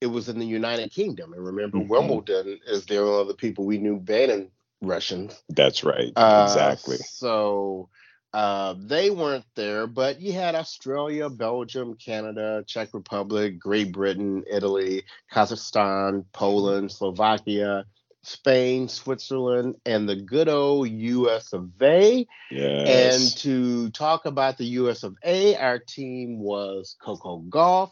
it 0.00 0.06
was 0.06 0.28
in 0.28 0.38
the 0.38 0.46
United 0.46 0.90
Kingdom. 0.90 1.32
And 1.32 1.44
remember, 1.44 1.78
mm-hmm. 1.78 1.88
Wimbledon 1.88 2.60
is 2.66 2.86
the 2.86 2.98
only 2.98 3.20
other 3.20 3.34
people 3.34 3.64
we 3.64 3.78
knew 3.78 3.96
banning 3.98 4.50
Russians. 4.80 5.42
That's 5.48 5.84
right. 5.84 6.12
Uh, 6.16 6.46
exactly. 6.48 6.96
So 6.96 7.88
uh, 8.32 8.74
they 8.78 9.10
weren't 9.10 9.44
there, 9.54 9.86
but 9.86 10.20
you 10.20 10.32
had 10.32 10.54
Australia, 10.54 11.28
Belgium, 11.28 11.96
Canada, 11.96 12.64
Czech 12.66 12.94
Republic, 12.94 13.58
Great 13.58 13.92
Britain, 13.92 14.44
Italy, 14.50 15.04
Kazakhstan, 15.32 16.24
Poland, 16.32 16.90
Slovakia, 16.90 17.84
Spain, 18.22 18.88
Switzerland, 18.88 19.76
and 19.84 20.08
the 20.08 20.16
good 20.16 20.48
old 20.48 20.88
US 20.88 21.52
of 21.52 21.70
A. 21.82 22.26
Yes. 22.50 23.14
And 23.14 23.38
to 23.38 23.90
talk 23.90 24.26
about 24.26 24.58
the 24.58 24.66
US 24.66 25.02
of 25.02 25.16
A, 25.24 25.56
our 25.56 25.78
team 25.78 26.38
was 26.38 26.96
Coco 27.02 27.42
Gauff, 27.48 27.90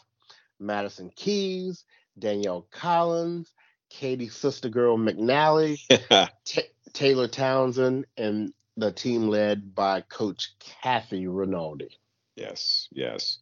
Madison 0.61 1.11
Keys, 1.15 1.85
Danielle 2.19 2.67
Collins, 2.71 3.53
Caty 3.91 4.31
Sister 4.31 4.69
Girl 4.69 4.99
McNally, 4.99 5.79
T- 6.45 6.63
Taylor 6.93 7.29
Townsend, 7.29 8.07
and 8.17 8.53
the 8.77 8.93
team 8.93 9.29
led 9.29 9.75
by 9.75 10.03
Coach 10.03 10.55
Kathy 10.59 11.27
Rinaldi. 11.27 11.99
Yes, 12.37 12.89
yes. 12.93 13.39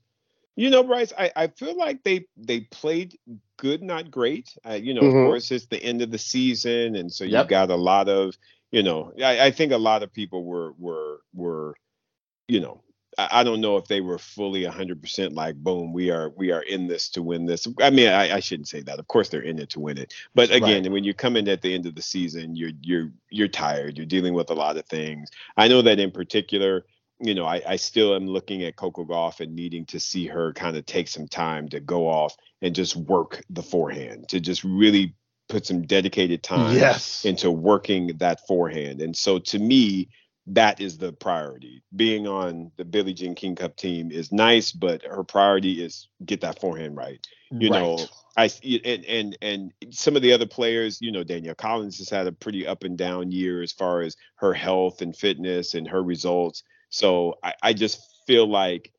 You 0.56 0.70
know, 0.70 0.82
Bryce, 0.82 1.12
I, 1.18 1.30
I 1.36 1.46
feel 1.48 1.76
like 1.76 2.02
they 2.02 2.26
they 2.36 2.60
played 2.60 3.18
good, 3.58 3.82
not 3.82 4.10
great. 4.10 4.56
Uh, 4.66 4.72
you 4.72 4.94
know, 4.94 5.02
mm-hmm. 5.02 5.18
of 5.18 5.26
course, 5.26 5.50
it's 5.50 5.66
the 5.66 5.82
end 5.82 6.00
of 6.00 6.10
the 6.10 6.18
season, 6.18 6.96
and 6.96 7.12
so 7.12 7.24
you 7.24 7.32
yep. 7.32 7.48
got 7.48 7.70
a 7.70 7.76
lot 7.76 8.08
of, 8.08 8.34
you 8.70 8.82
know, 8.82 9.12
I, 9.22 9.46
I 9.46 9.50
think 9.50 9.72
a 9.72 9.78
lot 9.78 10.02
of 10.02 10.12
people 10.12 10.44
were 10.44 10.72
were 10.78 11.20
were, 11.34 11.74
you 12.48 12.60
know, 12.60 12.82
I, 13.18 13.44
don't 13.44 13.62
know 13.62 13.76
if 13.78 13.86
they 13.86 14.02
were 14.02 14.18
fully 14.18 14.62
100% 14.62 15.32
like, 15.32 15.56
boom, 15.56 15.92
we 15.92 16.10
are 16.10 16.30
we 16.36 16.52
are 16.52 16.62
in 16.62 16.86
this 16.86 17.08
to 17.10 17.22
win 17.22 17.46
this. 17.46 17.66
I 17.80 17.90
mean, 17.90 18.08
I, 18.08 18.36
I 18.36 18.40
shouldn't 18.40 18.68
say 18.68 18.82
that. 18.82 18.98
Of 18.98 19.08
course, 19.08 19.28
they're 19.28 19.40
in 19.40 19.58
it 19.58 19.70
to 19.70 19.80
win 19.80 19.96
it. 19.96 20.12
But 20.34 20.50
again, 20.50 20.82
right. 20.82 20.92
when 20.92 21.04
you 21.04 21.14
come 21.14 21.36
in 21.36 21.48
at 21.48 21.62
the 21.62 21.74
end 21.74 21.86
of 21.86 21.94
the 21.94 22.02
season, 22.02 22.54
you're 22.54 22.72
you're 22.82 23.10
you're 23.30 23.48
tired. 23.48 23.96
You're 23.96 24.06
dealing 24.06 24.34
with 24.34 24.50
a 24.50 24.54
lot 24.54 24.76
of 24.76 24.84
things. 24.86 25.30
I 25.56 25.68
know 25.68 25.82
that 25.82 25.98
in 25.98 26.10
particular 26.10 26.84
you 27.18 27.34
know, 27.34 27.46
I, 27.46 27.62
I 27.66 27.76
still 27.76 28.14
am 28.14 28.26
looking 28.26 28.62
at 28.62 28.76
Coco 28.76 29.04
Gauff 29.04 29.40
and 29.40 29.54
needing 29.54 29.86
to 29.86 29.98
see 29.98 30.26
her 30.26 30.52
kind 30.52 30.76
of 30.76 30.84
take 30.84 31.08
some 31.08 31.26
time 31.26 31.68
to 31.70 31.80
go 31.80 32.08
off 32.08 32.36
and 32.60 32.74
just 32.74 32.96
work 32.96 33.42
the 33.48 33.62
forehand, 33.62 34.28
to 34.28 34.40
just 34.40 34.64
really 34.64 35.14
put 35.48 35.64
some 35.64 35.82
dedicated 35.82 36.42
time 36.42 36.76
yes. 36.76 37.24
into 37.24 37.50
working 37.50 38.08
that 38.18 38.46
forehand. 38.46 39.00
And 39.00 39.16
so 39.16 39.38
to 39.38 39.58
me, 39.58 40.08
that 40.48 40.80
is 40.80 40.98
the 40.98 41.12
priority. 41.12 41.82
Being 41.94 42.26
on 42.26 42.70
the 42.76 42.84
Billie 42.84 43.14
Jean 43.14 43.34
King 43.34 43.56
Cup 43.56 43.76
team 43.76 44.12
is 44.12 44.30
nice, 44.30 44.70
but 44.70 45.02
her 45.04 45.24
priority 45.24 45.82
is 45.82 46.08
get 46.24 46.40
that 46.42 46.60
forehand 46.60 46.96
right. 46.96 47.24
You 47.50 47.70
right. 47.70 47.80
know, 47.80 48.06
I 48.36 48.50
and 48.84 49.04
and 49.04 49.38
and 49.42 49.72
some 49.90 50.14
of 50.14 50.22
the 50.22 50.32
other 50.32 50.46
players, 50.46 51.00
you 51.00 51.10
know, 51.10 51.24
Danielle 51.24 51.54
Collins 51.54 51.98
has 51.98 52.10
had 52.10 52.26
a 52.26 52.32
pretty 52.32 52.66
up 52.66 52.84
and 52.84 52.96
down 52.96 53.32
year 53.32 53.62
as 53.62 53.72
far 53.72 54.02
as 54.02 54.16
her 54.36 54.52
health 54.52 55.02
and 55.02 55.16
fitness 55.16 55.74
and 55.74 55.88
her 55.88 56.02
results. 56.02 56.62
So 56.90 57.38
I, 57.42 57.54
I 57.62 57.72
just 57.72 58.00
feel 58.26 58.48
like, 58.48 58.92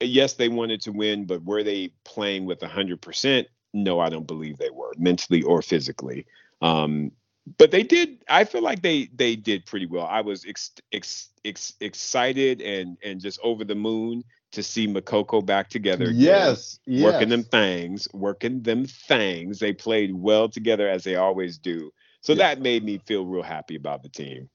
yes, 0.00 0.34
they 0.34 0.48
wanted 0.48 0.82
to 0.82 0.92
win, 0.92 1.26
but 1.26 1.44
were 1.44 1.62
they 1.62 1.92
playing 2.04 2.44
with 2.44 2.60
100%? 2.60 3.46
No, 3.72 4.00
I 4.00 4.10
don't 4.10 4.26
believe 4.26 4.58
they 4.58 4.70
were 4.70 4.92
mentally 4.98 5.42
or 5.42 5.62
physically. 5.62 6.26
Um, 6.60 7.12
but 7.58 7.70
they 7.70 7.82
did. 7.82 8.24
I 8.28 8.44
feel 8.44 8.62
like 8.62 8.82
they 8.82 9.08
they 9.14 9.36
did 9.36 9.66
pretty 9.66 9.86
well. 9.86 10.06
I 10.06 10.20
was 10.20 10.44
ex, 10.46 10.72
ex, 10.92 11.28
ex, 11.44 11.74
excited 11.80 12.60
and 12.60 12.96
and 13.04 13.20
just 13.20 13.38
over 13.42 13.64
the 13.64 13.74
moon 13.74 14.24
to 14.52 14.62
see 14.62 14.88
McCoco 14.88 15.44
back 15.44 15.68
together. 15.68 16.06
Again, 16.06 16.16
yes, 16.16 16.78
yes, 16.86 17.04
working 17.04 17.28
them 17.28 17.44
things, 17.44 18.08
working 18.12 18.62
them 18.62 18.86
things. 18.86 19.58
They 19.58 19.72
played 19.72 20.14
well 20.14 20.48
together 20.48 20.88
as 20.88 21.04
they 21.04 21.16
always 21.16 21.58
do. 21.58 21.92
So 22.20 22.32
yeah. 22.32 22.48
that 22.48 22.60
made 22.60 22.84
me 22.84 22.98
feel 23.06 23.24
real 23.26 23.42
happy 23.42 23.76
about 23.76 24.02
the 24.02 24.08
team. 24.08 24.48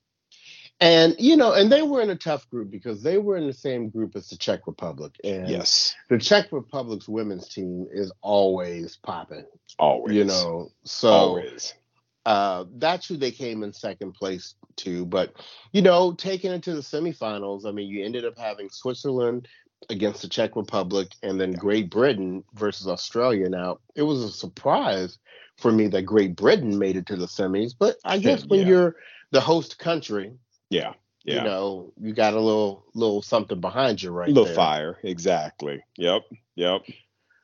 And 0.82 1.16
you 1.20 1.38
know, 1.38 1.54
and 1.54 1.72
they 1.72 1.84
were 1.84 2.02
in 2.02 2.10
a 2.10 2.16
tough 2.16 2.50
group 2.50 2.72
because 2.72 3.04
they 3.04 3.20
were 3.20 3.38
in 3.38 3.46
the 3.46 3.54
same 3.54 3.90
group 3.90 4.16
as 4.16 4.30
the 4.30 4.36
Czech 4.36 4.66
Republic. 4.66 5.16
And 5.24 5.48
yes, 5.48 5.96
the 6.10 6.18
Czech 6.18 6.52
Republic's 6.52 7.08
women's 7.08 7.48
team 7.48 7.88
is 7.92 8.12
always 8.22 8.98
popping. 8.98 9.46
Always, 9.78 10.16
you 10.16 10.26
know. 10.26 10.72
So 10.84 11.10
always. 11.10 11.76
Uh, 12.26 12.66
that's 12.78 13.08
who 13.08 13.18
they 13.18 13.32
came 13.32 13.64
in 13.64 13.74
second 13.74 14.14
place 14.14 14.56
to. 14.78 15.06
But 15.06 15.34
you 15.72 15.82
know, 15.82 16.14
taking 16.14 16.52
it 16.52 16.64
to 16.64 16.76
the 16.76 16.82
semifinals, 16.82 17.66
I 17.66 17.72
mean, 17.72 17.90
you 17.90 18.04
ended 18.04 18.26
up 18.26 18.38
having 18.38 18.70
Switzerland 18.70 19.48
against 19.90 20.22
the 20.22 20.28
Czech 20.28 20.56
Republic, 20.56 21.10
and 21.24 21.42
then 21.42 21.54
Great 21.54 21.90
Britain 21.90 22.44
versus 22.54 22.88
Australia. 22.88 23.50
Now, 23.50 23.80
it 23.96 24.04
was 24.04 24.24
a 24.24 24.32
surprise 24.32 25.18
for 25.58 25.72
me 25.72 25.88
that 25.88 26.04
Great 26.04 26.36
Britain 26.36 26.78
made 26.78 26.96
it 26.96 27.08
to 27.08 27.16
the 27.16 27.26
semis, 27.26 27.74
but 27.78 27.96
I 28.06 28.20
guess 28.20 28.46
when 28.46 28.62
yeah. 28.62 28.68
you're 28.68 28.96
the 29.32 29.42
host 29.42 29.80
country 29.80 30.34
yeah. 30.72 30.94
Yeah. 31.24 31.36
You 31.36 31.42
know, 31.44 31.94
you 32.02 32.14
got 32.14 32.34
a 32.34 32.40
little 32.40 32.84
little 32.96 33.22
something 33.22 33.62
behind 33.62 34.02
you 34.02 34.10
right 34.10 34.28
A 34.28 34.32
little 34.32 34.46
there. 34.46 34.56
fire. 34.56 34.98
Exactly. 35.04 35.84
Yep. 35.98 36.24
Yep. 36.56 36.82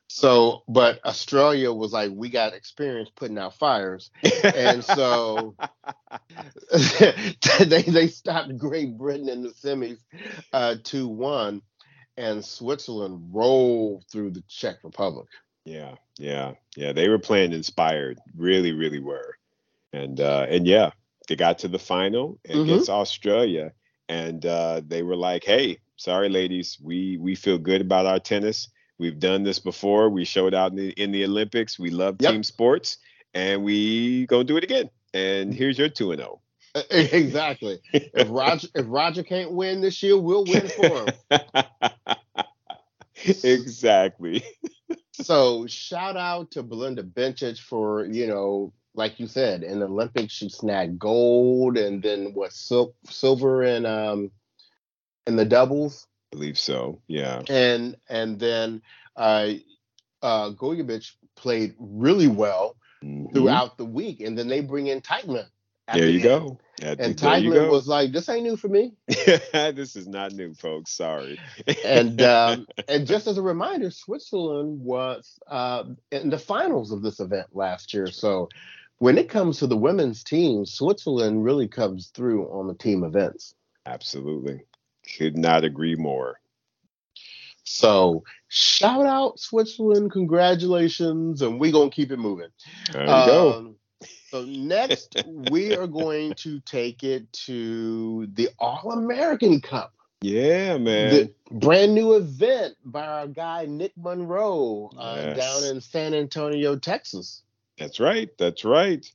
So, 0.07 0.63
but 0.69 1.03
Australia 1.05 1.71
was 1.71 1.91
like, 1.91 2.11
we 2.13 2.29
got 2.29 2.53
experience 2.53 3.09
putting 3.13 3.37
out 3.37 3.55
fires, 3.55 4.09
and 4.41 4.83
so 4.83 5.53
they 7.59 7.81
they 7.81 8.07
stopped 8.07 8.57
Great 8.57 8.97
Britain 8.97 9.27
in 9.27 9.43
the 9.43 9.49
semis, 9.49 9.99
uh, 10.53 10.75
two 10.81 11.09
one, 11.09 11.61
and 12.15 12.43
Switzerland 12.43 13.31
rolled 13.33 14.05
through 14.09 14.31
the 14.31 14.43
Czech 14.47 14.77
Republic. 14.83 15.27
Yeah, 15.65 15.95
yeah, 16.17 16.53
yeah. 16.77 16.93
They 16.93 17.09
were 17.09 17.19
playing 17.19 17.51
inspired, 17.51 18.17
really, 18.35 18.71
really 18.71 18.99
were, 18.99 19.35
and 19.91 20.21
uh, 20.21 20.45
and 20.49 20.65
yeah, 20.65 20.91
they 21.27 21.35
got 21.35 21.59
to 21.59 21.67
the 21.67 21.79
final 21.79 22.39
against 22.45 22.89
mm-hmm. 22.89 22.99
Australia, 22.99 23.73
and 24.07 24.45
uh, 24.45 24.81
they 24.87 25.03
were 25.03 25.17
like, 25.17 25.43
"Hey, 25.43 25.79
sorry, 25.97 26.29
ladies, 26.29 26.77
we 26.81 27.17
we 27.17 27.35
feel 27.35 27.57
good 27.57 27.81
about 27.81 28.05
our 28.05 28.19
tennis. 28.19 28.69
We've 28.99 29.19
done 29.19 29.43
this 29.43 29.59
before. 29.59 30.09
We 30.09 30.25
showed 30.25 30.53
out 30.53 30.71
in 30.71 30.77
the, 30.77 30.89
in 30.91 31.11
the 31.11 31.23
Olympics. 31.25 31.77
We 31.77 31.91
love 31.91 32.17
yep. 32.19 32.31
team 32.31 32.43
sports, 32.43 32.97
and 33.33 33.63
we 33.63 34.25
gonna 34.27 34.43
do 34.43 34.57
it 34.57 34.63
again. 34.63 34.89
And 35.13 35.53
here's 35.53 35.77
your 35.77 35.89
two 35.89 36.11
and 36.11 36.19
zero." 36.19 36.41
Oh. 36.75 36.83
Exactly. 36.91 37.79
if 37.93 38.27
Roger 38.31 38.67
if 38.75 38.85
Roger 38.87 39.23
can't 39.23 39.51
win 39.51 39.81
this 39.81 40.01
year, 40.03 40.17
we'll 40.17 40.45
win 40.45 40.67
for 40.67 41.05
him. 41.05 41.39
exactly. 43.43 44.43
so 45.13 45.65
shout 45.67 46.17
out 46.17 46.51
to 46.51 46.63
Belinda 46.63 47.03
Bencic 47.03 47.59
for 47.59 48.05
you 48.05 48.27
know 48.27 48.73
like 48.97 49.19
you 49.19 49.27
said, 49.27 49.63
in 49.63 49.79
the 49.79 49.85
Olympics 49.85 50.33
she 50.33 50.49
snagged 50.49 50.99
gold 50.99 51.77
and 51.77 52.01
then 52.01 52.33
what 52.33 52.51
sil- 52.51 52.97
silver 53.05 53.61
and 53.63 53.85
um 53.85 54.31
in 55.25 55.35
the 55.35 55.45
doubles. 55.45 56.07
I 56.31 56.35
believe 56.35 56.57
so. 56.57 57.01
Yeah. 57.07 57.41
And 57.49 57.95
and 58.09 58.39
then 58.39 58.81
uh 59.15 59.53
uh 60.21 60.51
Golubic 60.51 61.11
played 61.35 61.75
really 61.79 62.27
well 62.27 62.75
mm-hmm. 63.03 63.33
throughout 63.33 63.77
the 63.77 63.85
week, 63.85 64.21
and 64.21 64.37
then 64.37 64.47
they 64.47 64.61
bring 64.61 64.87
in 64.87 65.01
Teichmann. 65.01 65.47
There 65.93 66.09
you 66.09 66.21
go. 66.21 66.59
And 66.81 67.15
Teichmann 67.15 67.71
was 67.71 67.87
like, 67.87 68.11
"This 68.11 68.27
ain't 68.27 68.43
new 68.43 68.57
for 68.57 68.67
me. 68.67 68.93
this 69.07 69.95
is 69.95 70.05
not 70.05 70.33
new, 70.33 70.53
folks. 70.53 70.91
Sorry." 70.91 71.39
and 71.85 72.21
um, 72.21 72.67
and 72.89 73.07
just 73.07 73.25
as 73.25 73.37
a 73.37 73.41
reminder, 73.41 73.89
Switzerland 73.89 74.81
was 74.81 75.39
uh, 75.47 75.85
in 76.11 76.29
the 76.29 76.37
finals 76.37 76.91
of 76.91 77.01
this 77.01 77.21
event 77.21 77.47
last 77.53 77.93
year, 77.93 78.07
so 78.07 78.49
when 78.99 79.17
it 79.17 79.29
comes 79.29 79.59
to 79.59 79.67
the 79.67 79.77
women's 79.77 80.23
team, 80.23 80.65
Switzerland 80.65 81.43
really 81.43 81.67
comes 81.67 82.07
through 82.07 82.47
on 82.47 82.67
the 82.67 82.73
team 82.73 83.03
events. 83.03 83.53
Absolutely. 83.85 84.61
Could 85.17 85.37
not 85.37 85.63
agree 85.63 85.95
more. 85.95 86.39
So 87.63 88.23
shout 88.47 89.05
out 89.05 89.39
Switzerland, 89.39 90.11
congratulations, 90.11 91.41
and 91.41 91.59
we're 91.59 91.71
gonna 91.71 91.89
keep 91.89 92.11
it 92.11 92.17
moving. 92.17 92.49
There 92.91 93.05
you 93.05 93.11
um, 93.11 93.27
go. 93.27 93.75
So 94.31 94.45
next 94.47 95.17
we 95.25 95.75
are 95.75 95.87
going 95.87 96.33
to 96.35 96.59
take 96.61 97.03
it 97.03 97.31
to 97.45 98.27
the 98.27 98.49
All 98.59 98.91
American 98.93 99.59
Cup. 99.61 99.93
Yeah, 100.21 100.77
man. 100.77 101.13
The 101.13 101.33
brand 101.51 101.93
new 101.93 102.13
event 102.13 102.75
by 102.83 103.05
our 103.05 103.27
guy 103.27 103.65
Nick 103.65 103.93
Monroe 103.97 104.89
uh, 104.97 105.15
Yes. 105.17 105.37
down 105.37 105.75
in 105.75 105.81
San 105.81 106.13
Antonio, 106.13 106.75
Texas. 106.75 107.43
That's 107.77 107.99
right. 107.99 108.29
That's 108.37 108.65
right. 108.65 109.05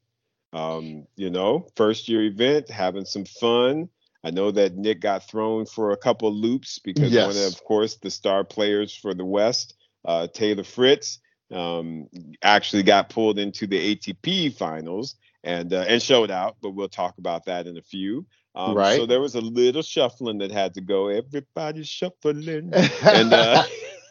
Um, 0.52 1.06
you 1.16 1.30
know, 1.30 1.66
first 1.74 2.08
year 2.08 2.22
event, 2.22 2.68
having 2.70 3.04
some 3.04 3.24
fun. 3.24 3.88
I 4.24 4.30
know 4.30 4.50
that 4.52 4.76
Nick 4.76 5.00
got 5.00 5.28
thrown 5.28 5.66
for 5.66 5.90
a 5.90 5.96
couple 5.96 6.32
loops 6.32 6.78
because 6.78 7.12
one 7.12 7.30
of, 7.30 7.52
of 7.52 7.64
course, 7.64 7.96
the 7.96 8.10
star 8.10 8.44
players 8.44 8.94
for 8.94 9.14
the 9.14 9.24
West, 9.24 9.74
uh, 10.04 10.28
Taylor 10.28 10.64
Fritz, 10.64 11.18
um, 11.52 12.08
actually 12.42 12.82
got 12.82 13.10
pulled 13.10 13.38
into 13.38 13.66
the 13.66 13.96
ATP 13.96 14.56
finals 14.56 15.16
and 15.44 15.72
uh, 15.72 15.84
and 15.88 16.00
showed 16.00 16.30
out. 16.30 16.56
But 16.62 16.70
we'll 16.70 16.88
talk 16.88 17.18
about 17.18 17.46
that 17.46 17.66
in 17.66 17.76
a 17.76 17.82
few. 17.82 18.26
Um, 18.54 18.76
Right. 18.76 18.96
So 18.96 19.06
there 19.06 19.20
was 19.20 19.34
a 19.34 19.40
little 19.40 19.82
shuffling 19.82 20.38
that 20.38 20.50
had 20.50 20.74
to 20.74 20.80
go. 20.80 21.08
Everybody 21.08 21.82
shuffling 21.82 22.72
and 23.02 23.32
uh, 23.32 23.64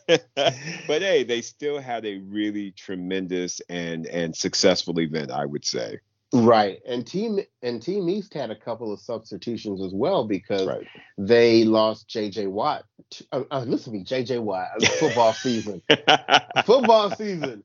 but 0.36 1.01
hey, 1.01 1.24
they 1.24 1.41
still 1.41 1.80
had 1.80 2.06
a 2.06 2.18
really 2.18 2.72
tremendous 2.72 3.62
and 3.70 4.08
and 4.08 4.36
successful 4.36 5.00
event, 5.00 5.32
I 5.32 5.46
would 5.46 5.65
say. 5.65 6.00
Right, 6.33 6.79
and 6.88 7.05
team 7.05 7.39
and 7.61 7.81
Team 7.81 8.07
East 8.09 8.33
had 8.33 8.51
a 8.51 8.55
couple 8.55 8.93
of 8.93 9.01
substitutions 9.01 9.81
as 9.83 9.93
well 9.93 10.23
because 10.25 10.65
Right. 10.65 10.88
they 11.17 11.65
lost 11.65 12.07
J.J. 12.07 12.47
Watt. 12.47 12.85
to- 13.09 13.25
uh, 13.33 13.43
uh, 13.51 13.63
listen 13.67 13.91
to 13.91 13.97
me, 14.00 14.03
J.J. 14.05 14.39
Watt. 14.39 14.69
uh, 14.81 14.85
Football 15.00 15.33
season. 15.33 15.81
football 16.65 17.11
season. 17.11 17.63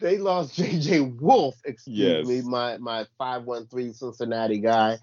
They 0.00 0.18
lost 0.18 0.56
J.J. 0.56 0.98
Wolf, 1.00 1.54
excuse 1.64 1.96
Yes. 1.98 2.26
me, 2.26 2.42
my 2.42 2.76
my 2.78 3.06
five 3.18 3.44
one 3.44 3.66
three 3.68 3.92
Cincinnati 3.92 4.58
guy, 4.58 4.98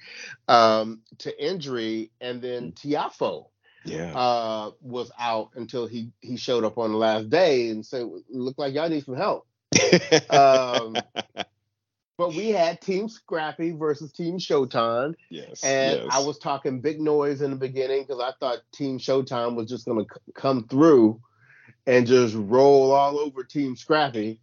um, 0.50 1.02
to 1.20 1.44
injury, 1.46 2.12
and 2.20 2.42
then 2.42 2.74
Tiafoe 2.74 3.46
yeah. 3.86 4.14
uh, 4.14 4.72
was 4.82 5.10
out 5.18 5.52
until 5.56 5.88
he 5.88 6.12
he 6.20 6.36
showed 6.36 6.66
up 6.66 6.78
on 6.78 6.92
the 6.92 6.98
last 6.98 7.30
day 7.30 7.70
and 7.70 7.86
said, 7.86 8.06
"Look 8.30 8.58
like 8.58 8.74
y'all 8.74 8.90
need 8.90 9.06
some 9.06 9.16
help." 9.16 9.48
Um, 10.30 10.98
but 12.18 12.30
we 12.30 12.50
had 12.50 12.82
Team 12.82 13.10
Scrappy 13.10 13.72
versus 13.72 14.12
Team 14.12 14.38
Showtime, 14.38 15.16
yes. 15.30 15.64
and 15.64 16.02
yes. 16.02 16.10
I 16.12 16.20
was 16.20 16.38
talking 16.38 16.82
big 16.82 17.02
noise 17.02 17.42
in 17.42 17.52
the 17.52 17.58
beginning 17.58 18.04
because 18.04 18.22
I 18.22 18.32
thought 18.40 18.60
Team 18.72 19.00
Showtime 19.00 19.56
was 19.56 19.68
just 19.68 19.86
going 19.86 20.06
to 20.06 20.14
c- 20.14 20.32
come 20.36 20.68
through 20.68 21.20
and 21.86 22.08
just 22.08 22.36
roll 22.36 22.92
all 22.92 23.20
over 23.20 23.44
Team 23.44 23.76
Scrappy. 23.76 24.40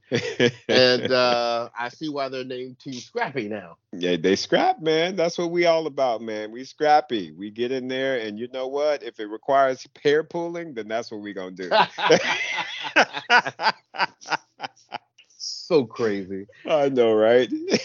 And 0.69 1.12
uh, 1.12 1.71
I 1.79 1.89
see 1.89 2.09
why 2.09 2.29
they're 2.29 2.45
named 2.45 2.79
Team 2.81 2.95
Scrappy 2.95 3.49
now. 3.49 3.77
yeah, 3.93 4.17
they 4.17 4.37
scrap, 4.37 4.83
man. 4.83 5.17
That's 5.17 5.39
what 5.39 5.50
we 5.50 5.67
all 5.67 5.87
about, 5.87 6.23
man. 6.23 6.50
We 6.50 6.65
scrappy. 6.65 7.33
We 7.33 7.50
get 7.50 7.73
in 7.73 7.89
there, 7.89 8.21
and 8.21 8.39
you 8.39 8.49
know 8.49 8.67
what? 8.67 9.03
If 9.03 9.21
it 9.21 9.27
requires 9.27 9.87
pair 9.95 10.23
pulling, 10.23 10.75
then 10.75 10.89
that's 10.89 11.11
what 11.11 11.21
we're 11.21 11.35
gonna 11.35 11.53
do. 11.53 11.71
so 15.71 15.87
crazy. 15.87 16.49
I 16.67 16.89
know, 16.91 17.15
right? 17.15 17.50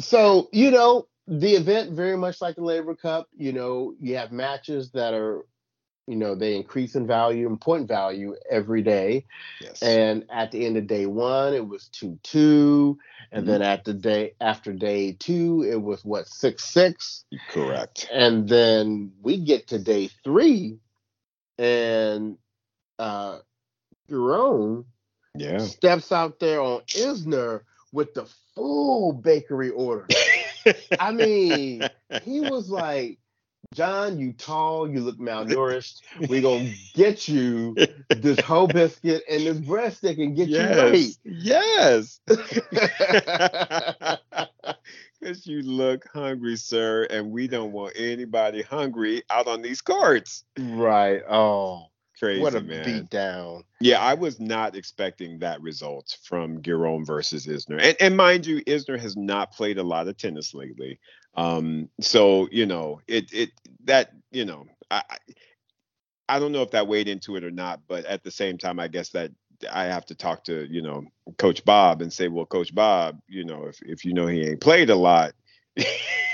So, 0.00 0.48
you 0.52 0.70
know, 0.70 1.08
the 1.26 1.54
event 1.54 1.92
very 1.92 2.16
much 2.16 2.40
like 2.40 2.56
the 2.56 2.62
Laver 2.62 2.94
Cup, 2.96 3.28
you 3.36 3.52
know, 3.52 3.94
you 4.00 4.16
have 4.16 4.32
matches 4.32 4.92
that 4.92 5.14
are, 5.14 5.44
you 6.06 6.16
know, 6.16 6.34
they 6.34 6.56
increase 6.56 6.94
in 6.96 7.06
value 7.06 7.46
and 7.48 7.60
point 7.60 7.88
value 7.88 8.34
every 8.50 8.82
day. 8.82 9.26
yes. 9.60 10.00
And 10.00 10.26
at 10.30 10.50
the 10.52 10.64
end 10.66 10.76
of 10.76 10.86
day 10.86 11.06
one, 11.06 11.54
it 11.54 11.66
was 11.66 11.88
2 11.88 12.18
2. 12.22 12.98
And 13.32 13.46
Mm-hmm. 13.46 13.46
then 13.46 13.62
at 13.62 13.84
the 13.84 13.94
day 13.94 14.34
after 14.40 14.72
day 14.72 15.12
two, 15.12 15.64
it 15.68 15.80
was 15.82 16.04
what, 16.04 16.28
6 16.28 16.64
6. 16.64 17.24
Correct. 17.48 18.08
And 18.12 18.48
then 18.48 19.12
we 19.22 19.38
get 19.38 19.68
to 19.68 19.78
day 19.78 20.08
three, 20.24 20.78
and 21.58 22.38
uh 22.98 23.38
Giron 24.10 24.84
Yeah. 25.40 25.58
steps 25.58 26.12
out 26.12 26.38
there 26.38 26.60
on 26.60 26.80
Isner 26.88 27.62
with 27.92 28.14
the 28.14 28.26
full 28.54 29.12
bakery 29.12 29.70
order. 29.70 30.06
I 31.00 31.12
mean, 31.12 31.82
he 32.22 32.40
was 32.40 32.68
like, 32.70 33.18
John, 33.74 34.18
you 34.18 34.32
tall, 34.32 34.90
you 34.90 35.00
look 35.00 35.18
malnourished. 35.18 36.00
We're 36.28 36.40
gonna 36.42 36.72
get 36.94 37.28
you 37.28 37.76
this 38.08 38.40
whole 38.40 38.66
biscuit 38.66 39.22
and 39.28 39.42
this 39.42 39.58
breadstick 39.58 40.22
and 40.22 40.34
get 40.34 40.48
yes. 40.48 40.74
You 40.74 40.82
right. 40.82 41.16
Yes. 41.24 42.20
Because 45.20 45.46
you 45.48 45.62
look 45.62 46.06
hungry, 46.12 46.56
sir, 46.56 47.06
and 47.10 47.32
we 47.32 47.48
don't 47.48 47.72
want 47.72 47.94
anybody 47.96 48.62
hungry 48.62 49.22
out 49.30 49.48
on 49.48 49.62
these 49.62 49.80
courts. 49.80 50.44
right. 50.56 51.22
Oh, 51.28 51.86
Crazy, 52.18 52.40
what 52.40 52.54
a 52.54 52.60
man. 52.60 52.84
beat 52.84 53.10
down. 53.10 53.62
Yeah, 53.80 54.00
I 54.00 54.14
was 54.14 54.40
not 54.40 54.74
expecting 54.74 55.38
that 55.38 55.60
result 55.62 56.16
from 56.24 56.60
Giron 56.62 57.06
versus 57.06 57.46
Isner. 57.46 57.80
And, 57.80 57.96
and 58.00 58.16
mind 58.16 58.44
you, 58.44 58.62
Isner 58.64 58.98
has 58.98 59.16
not 59.16 59.52
played 59.52 59.78
a 59.78 59.82
lot 59.84 60.08
of 60.08 60.16
tennis 60.16 60.52
lately. 60.52 60.98
Um, 61.36 61.88
so 62.00 62.48
you 62.50 62.66
know, 62.66 63.00
it 63.06 63.32
it 63.32 63.50
that 63.84 64.12
you 64.32 64.44
know, 64.44 64.66
I 64.90 65.02
I- 66.28 66.38
don't 66.40 66.52
know 66.52 66.62
if 66.62 66.72
that 66.72 66.88
weighed 66.88 67.08
into 67.08 67.36
it 67.36 67.44
or 67.44 67.50
not, 67.50 67.80
but 67.88 68.04
at 68.04 68.22
the 68.24 68.30
same 68.30 68.58
time, 68.58 68.78
I 68.80 68.88
guess 68.88 69.10
that 69.10 69.30
I 69.72 69.84
have 69.84 70.04
to 70.06 70.14
talk 70.14 70.44
to 70.44 70.66
you 70.70 70.82
know 70.82 71.04
Coach 71.38 71.64
Bob 71.64 72.02
and 72.02 72.12
say, 72.12 72.28
well, 72.28 72.46
Coach 72.46 72.74
Bob, 72.74 73.20
you 73.28 73.44
know, 73.44 73.66
if 73.66 73.80
if 73.82 74.04
you 74.04 74.12
know 74.12 74.26
he 74.26 74.44
ain't 74.44 74.60
played 74.60 74.90
a 74.90 74.96
lot. 74.96 75.32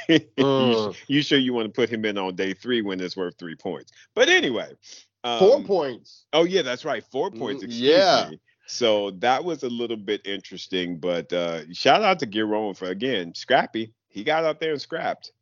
you, 0.08 0.20
Mm. 0.38 0.96
you 1.06 1.22
sure 1.22 1.38
you 1.38 1.52
want 1.54 1.66
to 1.66 1.72
put 1.72 1.88
him 1.88 2.04
in 2.04 2.18
on 2.18 2.34
day 2.34 2.52
three 2.54 2.82
when 2.82 3.00
it's 3.00 3.16
worth 3.16 3.38
three 3.38 3.56
points? 3.56 3.92
But 4.14 4.28
anyway, 4.28 4.72
um, 5.24 5.38
Four 5.38 5.62
points. 5.62 6.26
Oh 6.32 6.44
yeah, 6.44 6.62
that's 6.62 6.84
right. 6.84 7.02
Four 7.10 7.30
points. 7.30 7.62
Mm, 7.62 7.66
Excuse 7.66 7.80
yeah. 7.80 8.28
me. 8.30 8.40
So 8.66 9.10
that 9.18 9.44
was 9.44 9.62
a 9.62 9.68
little 9.68 9.96
bit 9.96 10.26
interesting, 10.26 10.98
but 10.98 11.32
uh, 11.32 11.72
shout 11.72 12.02
out 12.02 12.18
to 12.20 12.26
Giron 12.26 12.76
for 12.76 12.86
again 12.86 13.34
scrappy. 13.34 13.92
He 14.08 14.22
got 14.22 14.44
out 14.44 14.60
there 14.60 14.72
and 14.72 14.80
scrapped. 14.80 15.32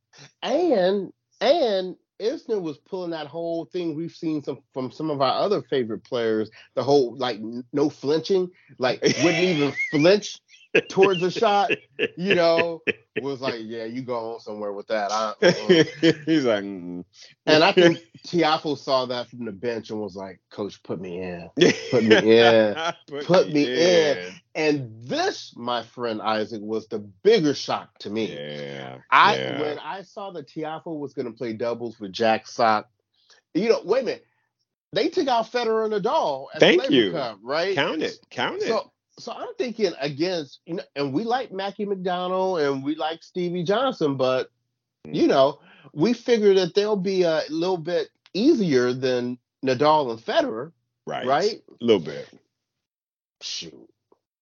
And 0.43 1.13
and 1.41 1.97
Isner 2.21 2.61
was 2.61 2.79
pulling 2.79 3.11
that 3.11 3.27
whole 3.27 3.65
thing 3.65 3.97
we've 3.97 4.15
seen 4.15 4.43
some 4.43 4.61
from 4.73 4.93
some 4.93 5.11
of 5.11 5.21
our 5.21 5.43
other 5.43 5.63
favorite 5.63 6.05
players, 6.05 6.51
the 6.75 6.83
whole 6.83 7.17
like 7.17 7.41
no 7.73 7.91
flinching, 7.91 8.51
like 8.79 9.03
wouldn't 9.03 9.45
even 9.45 9.73
flinch 9.91 10.41
towards 10.89 11.21
the 11.21 11.31
shot, 11.31 11.71
you 12.17 12.35
know, 12.35 12.81
was 13.21 13.41
like, 13.41 13.61
yeah, 13.61 13.85
you 13.85 14.03
go 14.03 14.35
on 14.35 14.41
somewhere 14.41 14.73
with 14.73 14.87
that. 14.89 15.13
I, 15.13 15.35
uh-uh. 15.43 16.13
He's 16.27 16.45
like, 16.45 16.65
mm. 16.65 17.05
And 17.47 17.65
I 17.65 17.73
think 17.73 17.99
Tiafoe 18.27 18.79
saw 18.79 19.07
that 19.07 19.29
from 19.29 19.45
the 19.45 19.53
bench 19.53 19.91
and 19.91 20.01
was 20.01 20.17
like, 20.17 20.41
Coach, 20.51 20.83
put 20.83 21.01
me 21.01 21.21
in. 21.21 21.51
Put 21.91 22.05
me 22.05 22.41
in. 22.41 22.75
Put, 23.09 23.25
Put 23.27 23.53
me 23.53 23.65
in. 23.65 24.33
And 24.55 24.91
this, 25.03 25.55
my 25.57 25.83
friend 25.83 26.21
Isaac, 26.23 26.61
was 26.63 26.87
the 26.89 26.99
bigger 26.99 27.55
shock 27.55 27.99
to 27.99 28.11
me. 28.11 28.35
Yeah. 28.35 28.99
I 29.11 29.37
yeah. 29.37 29.61
when 29.61 29.79
I 29.79 30.03
saw 30.03 30.31
that 30.33 30.49
Tiafoe 30.49 30.99
was 30.99 31.15
going 31.15 31.27
to 31.27 31.33
play 31.33 31.53
doubles 31.53 32.01
with 32.01 32.13
Jack 32.13 32.47
Sock, 32.47 32.89
you 33.55 33.69
know, 33.69 33.81
wait 33.85 34.03
a 34.03 34.05
minute, 34.05 34.27
they 34.93 35.09
took 35.09 35.27
out 35.27 35.51
Federer 35.51 35.85
and 35.85 36.05
Nadal 36.05 36.47
at 36.55 36.61
Thank 36.61 36.87
the 36.87 36.93
you. 36.93 37.13
Cup, 37.13 37.39
right? 37.43 37.75
count 37.75 38.03
it. 38.03 38.19
Count 38.31 38.57
it. 38.57 38.69
So, 38.69 38.92
so 39.19 39.33
I'm 39.33 39.55
thinking 39.59 39.93
against, 40.01 40.61
you 40.67 40.75
know, 40.75 40.83
and 40.97 41.13
we 41.13 41.25
like 41.25 41.53
Mackie 41.53 41.85
McDonald 41.85 42.61
and 42.61 42.83
we 42.83 42.95
like 42.95 43.23
Stevie 43.23 43.65
Johnson, 43.65 44.17
but 44.17 44.51
Mm. 45.07 45.15
you 45.15 45.27
know, 45.27 45.61
we 45.93 46.13
figure 46.13 46.55
that 46.55 46.75
they'll 46.75 46.97
be 46.97 47.23
a 47.23 47.43
little 47.49 47.77
bit 47.77 48.09
easier 48.35 48.93
than 48.93 49.39
Nadal 49.65 50.11
and 50.11 50.21
Federer, 50.21 50.73
right. 51.07 51.27
right? 51.27 51.63
A 51.81 51.85
little 51.85 52.01
bit. 52.03 52.29
Shoot, 53.41 53.89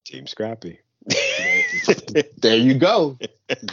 Team 0.04 0.26
scrappy. 0.26 0.80
there 2.36 2.58
you 2.58 2.74
go, 2.74 3.18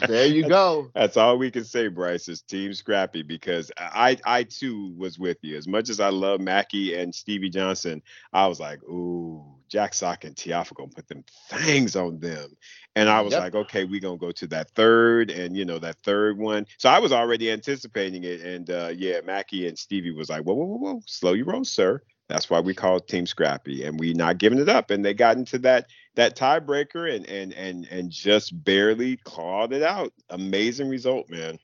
there 0.08 0.26
you 0.26 0.48
go. 0.48 0.90
That's 0.96 1.18
all 1.18 1.38
we 1.38 1.52
can 1.52 1.66
say, 1.66 1.90
Bryce, 1.90 2.30
is 2.30 2.42
team 2.42 2.74
scrappy 2.74 3.22
because 3.22 3.70
I 3.78 4.18
I 4.24 4.44
too 4.44 4.94
was 4.96 5.20
with 5.20 5.38
you. 5.42 5.58
As 5.58 5.68
much 5.68 5.90
as 5.90 6.00
I 6.00 6.08
love 6.08 6.40
Mackey 6.40 6.96
and 6.96 7.14
Stevie 7.14 7.50
Johnson, 7.50 8.02
I 8.32 8.48
was 8.48 8.62
like, 8.62 8.82
ooh, 8.84 9.57
Jack 9.70 9.94
Sock 9.94 10.24
and 10.24 10.36
Tiafoe 10.36 10.74
gonna 10.76 10.90
put 10.90 11.08
them 11.08 11.24
things 11.50 11.96
on 11.96 12.20
them. 12.20 12.50
And 12.96 13.10
I 13.10 13.22
was 13.22 13.34
Yep. 13.34 13.42
like, 13.42 13.56
okay, 13.56 13.84
we 13.86 14.00
gonna 14.00 14.18
go 14.18 14.32
to 14.32 14.48
that 14.48 14.70
third 14.72 15.30
and 15.32 15.56
you 15.56 15.66
know, 15.66 15.80
that 15.80 15.98
third 16.04 16.38
one. 16.38 16.66
So 16.78 16.90
I 16.90 17.00
was 17.00 17.12
already 17.12 17.52
anticipating 17.52 18.24
it. 18.24 18.42
And 18.42 18.70
uh 18.70 18.92
yeah, 18.96 19.22
Mackey 19.22 19.68
and 19.68 19.78
Stevie 19.78 20.12
was 20.12 20.30
like, 20.30 20.44
whoa, 20.44 20.54
whoa, 20.56 20.66
whoa, 20.66 20.78
whoa, 20.94 21.02
slow 21.06 21.34
your 21.34 21.46
roll, 21.46 21.64
sir. 21.66 22.02
That's 22.30 22.50
why 22.50 22.60
we 22.60 22.74
call 22.74 23.00
Team 23.00 23.26
Scrappy, 23.26 23.86
and 23.86 24.00
we 24.00 24.14
not 24.14 24.38
giving 24.38 24.60
it 24.60 24.68
up. 24.70 24.90
And 24.92 25.04
they 25.04 25.14
got 25.14 25.38
into 25.38 25.60
that 25.60 25.88
that 26.16 26.36
tiebreaker 26.36 27.14
and 27.16 27.26
and 27.28 27.54
and 27.54 27.86
and 27.90 28.12
just 28.12 28.64
barely 28.66 29.18
clawed 29.18 29.74
it 29.74 29.84
out. 29.84 30.14
Amazing 30.30 30.90
result, 30.90 31.30
man. 31.30 31.58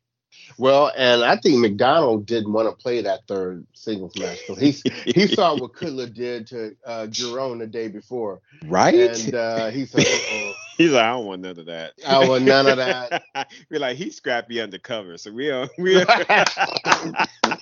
Well, 0.58 0.92
and 0.96 1.24
I 1.24 1.36
think 1.36 1.60
McDonald 1.60 2.26
didn't 2.26 2.54
want 2.54 2.70
to 2.70 2.76
play 2.76 3.02
that 3.02 3.28
third 3.28 3.66
singles 3.74 4.18
match 4.18 4.40
he 4.60 4.76
he 5.06 5.28
saw 5.28 5.58
what 5.58 5.74
Kudla 5.74 6.14
did 6.14 6.48
to 6.48 6.76
uh, 6.86 7.08
Giron 7.10 7.60
the 7.60 7.68
day 7.68 7.88
before, 7.88 8.42
right? 8.66 8.94
and 8.94 9.36
uh, 9.36 9.70
he 9.70 9.86
said, 9.86 10.06
"Uh-oh, 10.06 10.54
He's 10.78 10.92
like, 10.92 11.04
I 11.04 11.12
don't 11.12 11.26
want 11.26 11.42
none 11.42 11.60
of 11.60 11.66
that. 11.68 11.94
I 12.06 12.28
want 12.28 12.46
none 12.46 12.68
of 12.68 12.78
that. 12.78 13.24
We're 13.70 13.80
like, 13.80 13.96
he's 13.96 14.16
scrappy 14.16 14.60
undercover, 14.60 15.18
so 15.18 15.32
we 15.32 15.52
are 15.52 15.70
we 15.78 16.02
are 16.02 16.06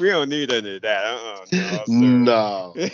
we 0.00 0.08
don't 0.08 0.28
need 0.28 0.50
any 0.52 0.76
of 0.76 0.82
that. 0.82 1.04
Uh-uh, 1.04 1.84
no. 1.88 2.74
no. 2.74 2.88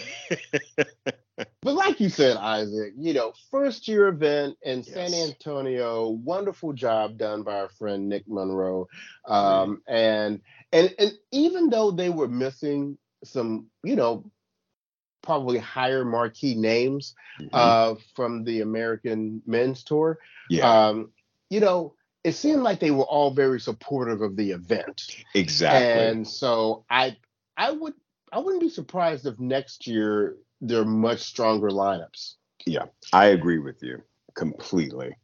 But 1.36 1.74
like 1.74 2.00
you 2.00 2.08
said, 2.08 2.36
Isaac, 2.36 2.94
you 2.96 3.14
know, 3.14 3.32
first 3.50 3.88
year 3.88 4.08
event 4.08 4.56
in 4.62 4.78
yes. 4.78 4.88
San 4.88 5.14
Antonio, 5.14 6.08
wonderful 6.08 6.72
job 6.72 7.18
done 7.18 7.42
by 7.42 7.60
our 7.60 7.68
friend 7.68 8.08
Nick 8.08 8.24
Monroe. 8.28 8.88
Um, 9.26 9.82
mm-hmm. 9.88 9.94
and 9.94 10.40
and 10.72 10.94
and 10.98 11.12
even 11.32 11.70
though 11.70 11.90
they 11.90 12.10
were 12.10 12.28
missing 12.28 12.98
some, 13.24 13.66
you 13.82 13.96
know, 13.96 14.30
probably 15.22 15.58
higher 15.58 16.04
marquee 16.04 16.54
names 16.54 17.14
mm-hmm. 17.40 17.48
uh, 17.52 17.94
from 18.14 18.44
the 18.44 18.60
American 18.60 19.42
men's 19.46 19.82
tour. 19.82 20.18
Yeah. 20.48 20.88
Um, 20.88 21.10
you 21.50 21.60
know, 21.60 21.94
it 22.22 22.32
seemed 22.32 22.62
like 22.62 22.80
they 22.80 22.90
were 22.90 23.04
all 23.04 23.30
very 23.30 23.60
supportive 23.60 24.22
of 24.22 24.36
the 24.36 24.52
event. 24.52 25.02
Exactly. 25.34 26.06
And 26.06 26.28
so 26.28 26.84
I 26.88 27.16
I 27.56 27.70
would 27.70 27.94
I 28.32 28.38
wouldn't 28.38 28.62
be 28.62 28.70
surprised 28.70 29.26
if 29.26 29.38
next 29.38 29.86
year 29.86 30.36
there 30.60 30.80
are 30.80 30.86
much 30.86 31.20
stronger 31.20 31.68
lineups. 31.68 32.34
Yeah, 32.66 32.86
I 33.12 33.26
agree 33.26 33.58
with 33.58 33.82
you 33.82 34.02
completely. 34.34 35.16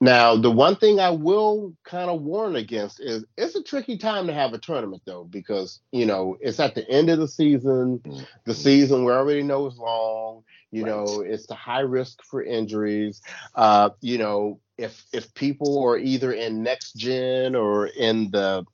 Now, 0.00 0.36
the 0.36 0.50
one 0.50 0.76
thing 0.76 1.00
I 1.00 1.10
will 1.10 1.74
kind 1.84 2.10
of 2.10 2.20
warn 2.20 2.56
against 2.56 3.00
is 3.00 3.24
it's 3.38 3.54
a 3.54 3.62
tricky 3.62 3.96
time 3.96 4.26
to 4.26 4.34
have 4.34 4.52
a 4.52 4.58
tournament 4.58 5.02
though, 5.06 5.24
because 5.24 5.80
you 5.90 6.04
know 6.04 6.36
it's 6.40 6.60
at 6.60 6.74
the 6.74 6.88
end 6.88 7.08
of 7.08 7.18
the 7.18 7.28
season. 7.28 8.00
Mm-hmm. 8.00 8.24
The 8.44 8.54
season 8.54 9.04
we 9.04 9.12
already 9.12 9.42
know 9.42 9.66
is 9.66 9.78
long. 9.78 10.44
You 10.70 10.84
right. 10.84 10.90
know, 10.90 11.20
it's 11.22 11.46
the 11.46 11.54
high 11.54 11.80
risk 11.80 12.22
for 12.24 12.42
injuries. 12.42 13.22
Uh, 13.54 13.90
you 14.02 14.18
know, 14.18 14.60
if 14.76 15.02
if 15.12 15.32
people 15.32 15.82
are 15.84 15.96
either 15.96 16.32
in 16.32 16.62
next 16.62 16.94
gen 16.96 17.54
or 17.54 17.86
in 17.86 18.30
the 18.30 18.66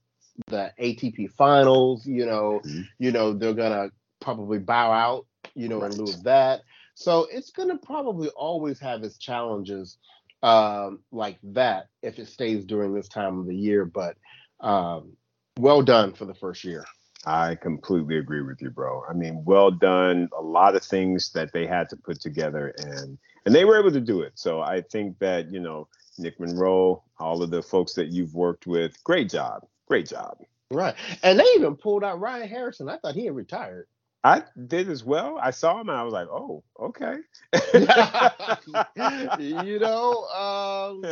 the 0.49 0.73
ATP 0.81 1.31
finals, 1.33 2.05
you 2.05 2.27
know, 2.27 2.61
mm-hmm. 2.65 2.83
you 2.99 3.13
know, 3.13 3.33
they're 3.33 3.55
gonna 3.55 3.91
probably 4.21 4.59
bow 4.59 4.91
out, 4.91 5.27
you 5.55 5.69
know, 5.69 5.81
right. 5.81 5.93
in 5.93 5.99
lieu 5.99 6.12
of 6.12 6.23
that. 6.25 6.62
So 6.95 7.27
it's 7.31 7.51
gonna 7.51 7.79
probably 7.79 8.29
always 8.31 8.79
have 8.81 9.03
its 9.03 9.19
challenges 9.19 9.99
um, 10.43 11.01
like 11.11 11.38
that 11.43 11.88
if 12.03 12.19
it 12.19 12.29
stays 12.29 12.65
during 12.65 12.95
this 12.95 13.09
time 13.09 13.38
of 13.38 13.47
the 13.47 13.57
year. 13.57 13.85
But 13.85 14.17
um, 14.61 15.17
well 15.59 15.83
done 15.83 16.12
for 16.12 16.25
the 16.25 16.35
first 16.35 16.65
year. 16.65 16.85
I 17.25 17.55
completely 17.55 18.19
agree 18.19 18.43
with 18.43 18.61
you, 18.61 18.71
bro. 18.71 19.05
I 19.09 19.12
mean, 19.12 19.45
well 19.45 19.71
done. 19.71 20.29
A 20.37 20.43
lot 20.43 20.75
of 20.75 20.83
things 20.83 21.31
that 21.33 21.53
they 21.53 21.67
had 21.67 21.88
to 21.91 21.97
put 21.97 22.21
together, 22.21 22.75
and 22.79 23.19
and 23.47 23.55
they 23.55 23.65
were 23.65 23.79
able 23.79 23.93
to 23.93 24.01
do 24.01 24.23
it. 24.23 24.33
So 24.35 24.61
I 24.61 24.83
think 24.83 25.19
that 25.21 25.51
you 25.53 25.61
know 25.61 25.88
Nick 26.19 26.41
Monroe, 26.41 27.03
all 27.19 27.43
of 27.43 27.51
the 27.51 27.62
folks 27.62 27.95
that 27.95 28.09
you've 28.09 28.35
worked 28.35 28.67
with, 28.67 29.03
great 29.05 29.31
job, 29.31 29.67
great 29.87 30.09
job. 30.09 30.38
Right, 30.71 30.95
and 31.23 31.38
they 31.38 31.45
even 31.55 31.77
pulled 31.77 32.03
out 32.03 32.21
Ryan 32.21 32.49
Harrison. 32.49 32.88
I 32.88 32.97
thought 32.97 33.15
he 33.15 33.27
had 33.27 33.37
retired. 33.37 33.87
I 34.25 34.45
did 34.69 34.89
as 34.89 35.03
well. 35.03 35.39
I 35.43 35.51
saw 35.51 35.81
him 35.81 35.89
and 35.89 35.99
I 35.99 36.05
was 36.05 36.13
like, 36.13 36.29
oh, 36.29 36.63
okay. 36.79 37.17
you 39.41 39.81
know, 39.81 40.25
um, 40.29 41.05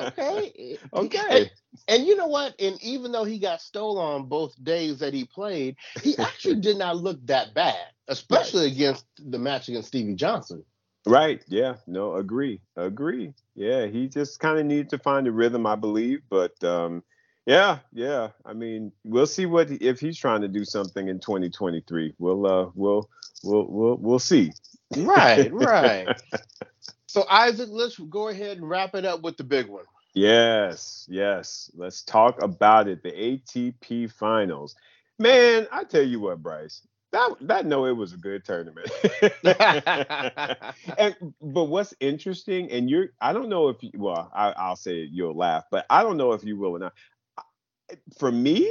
okay. 0.00 0.78
Okay. 0.92 1.18
And, 1.30 1.50
and, 1.86 2.06
you 2.06 2.16
know 2.16 2.26
what? 2.26 2.54
And 2.60 2.82
even 2.82 3.12
though 3.12 3.24
he 3.24 3.38
got 3.38 3.60
stolen 3.60 4.02
on 4.02 4.26
both 4.26 4.52
days 4.62 4.98
that 4.98 5.14
he 5.14 5.24
played, 5.24 5.76
he 6.02 6.18
actually 6.18 6.56
did 6.60 6.78
not 6.78 6.96
look 6.96 7.24
that 7.26 7.54
bad, 7.54 7.86
especially 8.08 8.64
right. 8.64 8.72
against 8.72 9.06
the 9.18 9.38
match 9.38 9.68
against 9.68 9.88
Stevie 9.88 10.14
Johnson. 10.14 10.64
Right. 11.06 11.42
Yeah. 11.46 11.76
No, 11.86 12.16
agree. 12.16 12.60
Agree. 12.76 13.34
Yeah. 13.54 13.86
He 13.86 14.08
just 14.08 14.40
kind 14.40 14.58
of 14.58 14.66
needed 14.66 14.90
to 14.90 14.98
find 14.98 15.28
a 15.28 15.32
rhythm, 15.32 15.64
I 15.64 15.76
believe. 15.76 16.22
But 16.28 16.62
um, 16.64 17.04
yeah, 17.48 17.78
yeah. 17.94 18.28
I 18.44 18.52
mean, 18.52 18.92
we'll 19.04 19.26
see 19.26 19.46
what 19.46 19.70
if 19.70 20.00
he's 20.00 20.18
trying 20.18 20.42
to 20.42 20.48
do 20.48 20.66
something 20.66 21.08
in 21.08 21.18
2023. 21.18 22.14
We'll 22.18 22.46
uh 22.46 22.70
we'll 22.74 23.08
we'll 23.42 23.66
we'll 23.66 23.96
we'll 23.96 24.18
see. 24.18 24.52
Right, 24.94 25.50
right. 25.52 26.08
so 27.06 27.24
Isaac, 27.30 27.70
let's 27.72 27.96
go 27.96 28.28
ahead 28.28 28.58
and 28.58 28.68
wrap 28.68 28.94
it 28.94 29.06
up 29.06 29.22
with 29.22 29.38
the 29.38 29.44
big 29.44 29.66
one. 29.66 29.84
Yes, 30.12 31.06
yes. 31.08 31.70
Let's 31.74 32.02
talk 32.02 32.42
about 32.42 32.86
it. 32.86 33.02
The 33.02 33.12
ATP 33.12 34.12
finals. 34.12 34.76
Man, 35.18 35.66
I 35.72 35.84
tell 35.84 36.02
you 36.02 36.20
what, 36.20 36.42
Bryce, 36.42 36.82
that 37.12 37.34
that 37.40 37.64
no, 37.64 37.86
it 37.86 37.96
was 37.96 38.12
a 38.12 38.18
good 38.18 38.44
tournament. 38.44 38.90
and 40.98 41.16
but 41.40 41.64
what's 41.64 41.94
interesting, 41.98 42.70
and 42.70 42.90
you're 42.90 43.08
I 43.22 43.32
don't 43.32 43.48
know 43.48 43.68
if 43.68 43.82
you 43.82 43.90
well, 43.94 44.30
I, 44.34 44.68
will 44.68 44.76
say 44.76 45.08
you'll 45.10 45.34
laugh, 45.34 45.64
but 45.70 45.86
I 45.88 46.02
don't 46.02 46.18
know 46.18 46.32
if 46.32 46.44
you 46.44 46.58
will 46.58 46.76
or 46.76 46.78
not 46.78 46.92
for 48.18 48.30
me, 48.30 48.70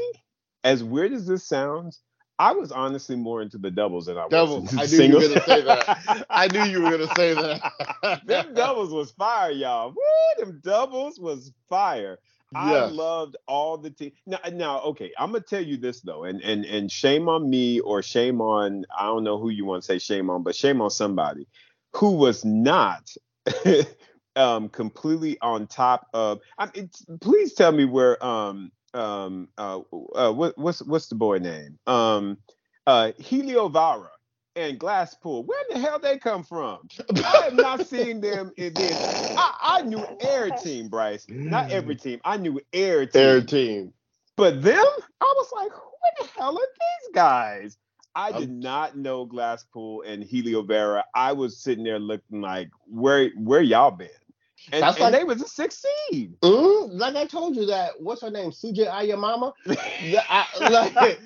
as 0.64 0.84
weird 0.84 1.14
as 1.14 1.26
this 1.28 1.48
sounds, 1.48 2.02
I 2.40 2.52
was 2.52 2.72
honestly 2.72 3.16
more 3.16 3.42
into 3.42 3.58
the 3.58 3.72
doubles 3.72 4.06
than 4.06 4.18
I 4.18 4.28
doubles. 4.28 4.72
was 4.72 4.74
I 4.74 4.82
knew 4.82 4.88
singles. 4.88 5.24
you 5.24 5.30
were 5.30 5.36
gonna 5.36 5.46
say 5.48 5.62
that. 5.62 6.26
I 6.30 6.48
knew 6.48 6.64
you 6.64 6.82
were 6.84 6.92
gonna 6.92 7.16
say 7.16 7.34
that. 7.34 8.22
them 8.26 8.54
doubles 8.54 8.92
was 8.92 9.12
fire, 9.12 9.52
y'all. 9.52 9.90
Woo, 9.90 10.46
them 10.46 10.62
doubles 10.64 11.20
was 11.20 11.52
fire. 11.68 12.20
Yes. 12.54 12.62
I 12.62 12.86
loved 12.86 13.36
all 13.48 13.78
the 13.78 13.90
team. 13.90 14.12
Now, 14.26 14.40
now, 14.54 14.80
okay, 14.82 15.12
I'm 15.18 15.32
gonna 15.32 15.44
tell 15.44 15.64
you 15.64 15.78
this 15.78 16.02
though, 16.02 16.24
and 16.26 16.42
and 16.42 16.64
and 16.66 16.92
shame 16.92 17.28
on 17.28 17.50
me 17.50 17.80
or 17.80 18.02
shame 18.02 18.40
on 18.40 18.86
I 18.98 19.06
don't 19.06 19.24
know 19.24 19.40
who 19.40 19.50
you 19.50 19.66
want 19.66 19.84
to 19.84 19.86
say 19.86 19.98
shame 20.00 20.30
on, 20.30 20.44
but 20.44 20.56
shame 20.56 20.80
on 20.82 20.90
somebody 20.90 21.48
who 21.94 22.12
was 22.12 22.46
not 22.46 23.10
um 24.36 24.70
completely 24.70 25.38
on 25.42 25.68
top 25.68 26.08
of. 26.14 26.40
I 26.58 26.70
mean, 26.74 26.90
please 27.20 27.54
tell 27.54 27.72
me 27.72 27.86
where 27.86 28.24
um 28.24 28.72
um 28.94 29.50
uh, 29.58 29.80
uh 30.16 30.32
what, 30.32 30.58
what's 30.58 30.82
what's 30.84 31.08
the 31.08 31.16
boy 31.16 31.38
name? 31.40 31.78
Um 31.88 32.38
uh 32.86 33.12
Heliovaara 33.20 34.10
and 34.56 34.80
Glasspool. 34.80 35.46
Where 35.46 35.62
in 35.70 35.82
the 35.82 35.88
hell 35.88 36.00
they 36.00 36.18
come 36.18 36.44
from? 36.44 36.88
I 37.24 37.42
have 37.46 37.54
not 37.54 37.86
seen 37.86 38.20
them 38.20 38.52
in 38.58 38.74
this. 38.74 38.98
I, 39.38 39.54
I 39.62 39.82
knew 39.84 40.06
Air 40.20 40.52
Team, 40.64 40.90
Bryce. 40.90 41.28
Not 41.30 41.72
every 41.72 41.96
team. 41.96 42.20
I 42.26 42.38
knew 42.38 42.60
Air 42.74 43.06
Team. 43.06 43.22
Air 43.22 43.42
Team. 43.42 43.94
But 44.36 44.62
them, 44.62 44.86
I 45.22 45.34
was 45.38 45.50
like, 45.54 45.72
who 45.72 45.92
the 46.20 46.28
hell 46.38 46.56
are 46.56 46.60
these 46.60 47.14
guys? 47.14 47.78
I 48.16 48.32
did 48.32 48.50
not 48.50 48.98
know 48.98 49.28
Glasspool 49.28 50.00
and 50.06 50.24
Heliovaara. 50.24 51.04
I 51.14 51.34
was 51.34 51.60
sitting 51.60 51.84
there 51.84 52.00
looking 52.00 52.42
like, 52.42 52.70
where 52.88 53.30
where 53.36 53.62
y'all 53.62 53.92
been? 53.92 54.10
And, 54.72 54.84
That's 54.84 54.98
and 54.98 55.04
like, 55.04 55.14
they 55.14 55.24
was 55.24 55.42
a 55.42 55.48
six 55.48 55.84
seed. 56.10 56.40
Mm, 56.42 57.00
like 57.00 57.16
I 57.16 57.26
told 57.26 57.56
you 57.56 57.66
that. 57.68 57.92
What's 58.00 58.22
her 58.22 58.30
name? 58.30 58.52
Sujei 58.52 58.88
Ayamama. 58.88 59.54
I, 60.30 60.70
like, 60.70 61.20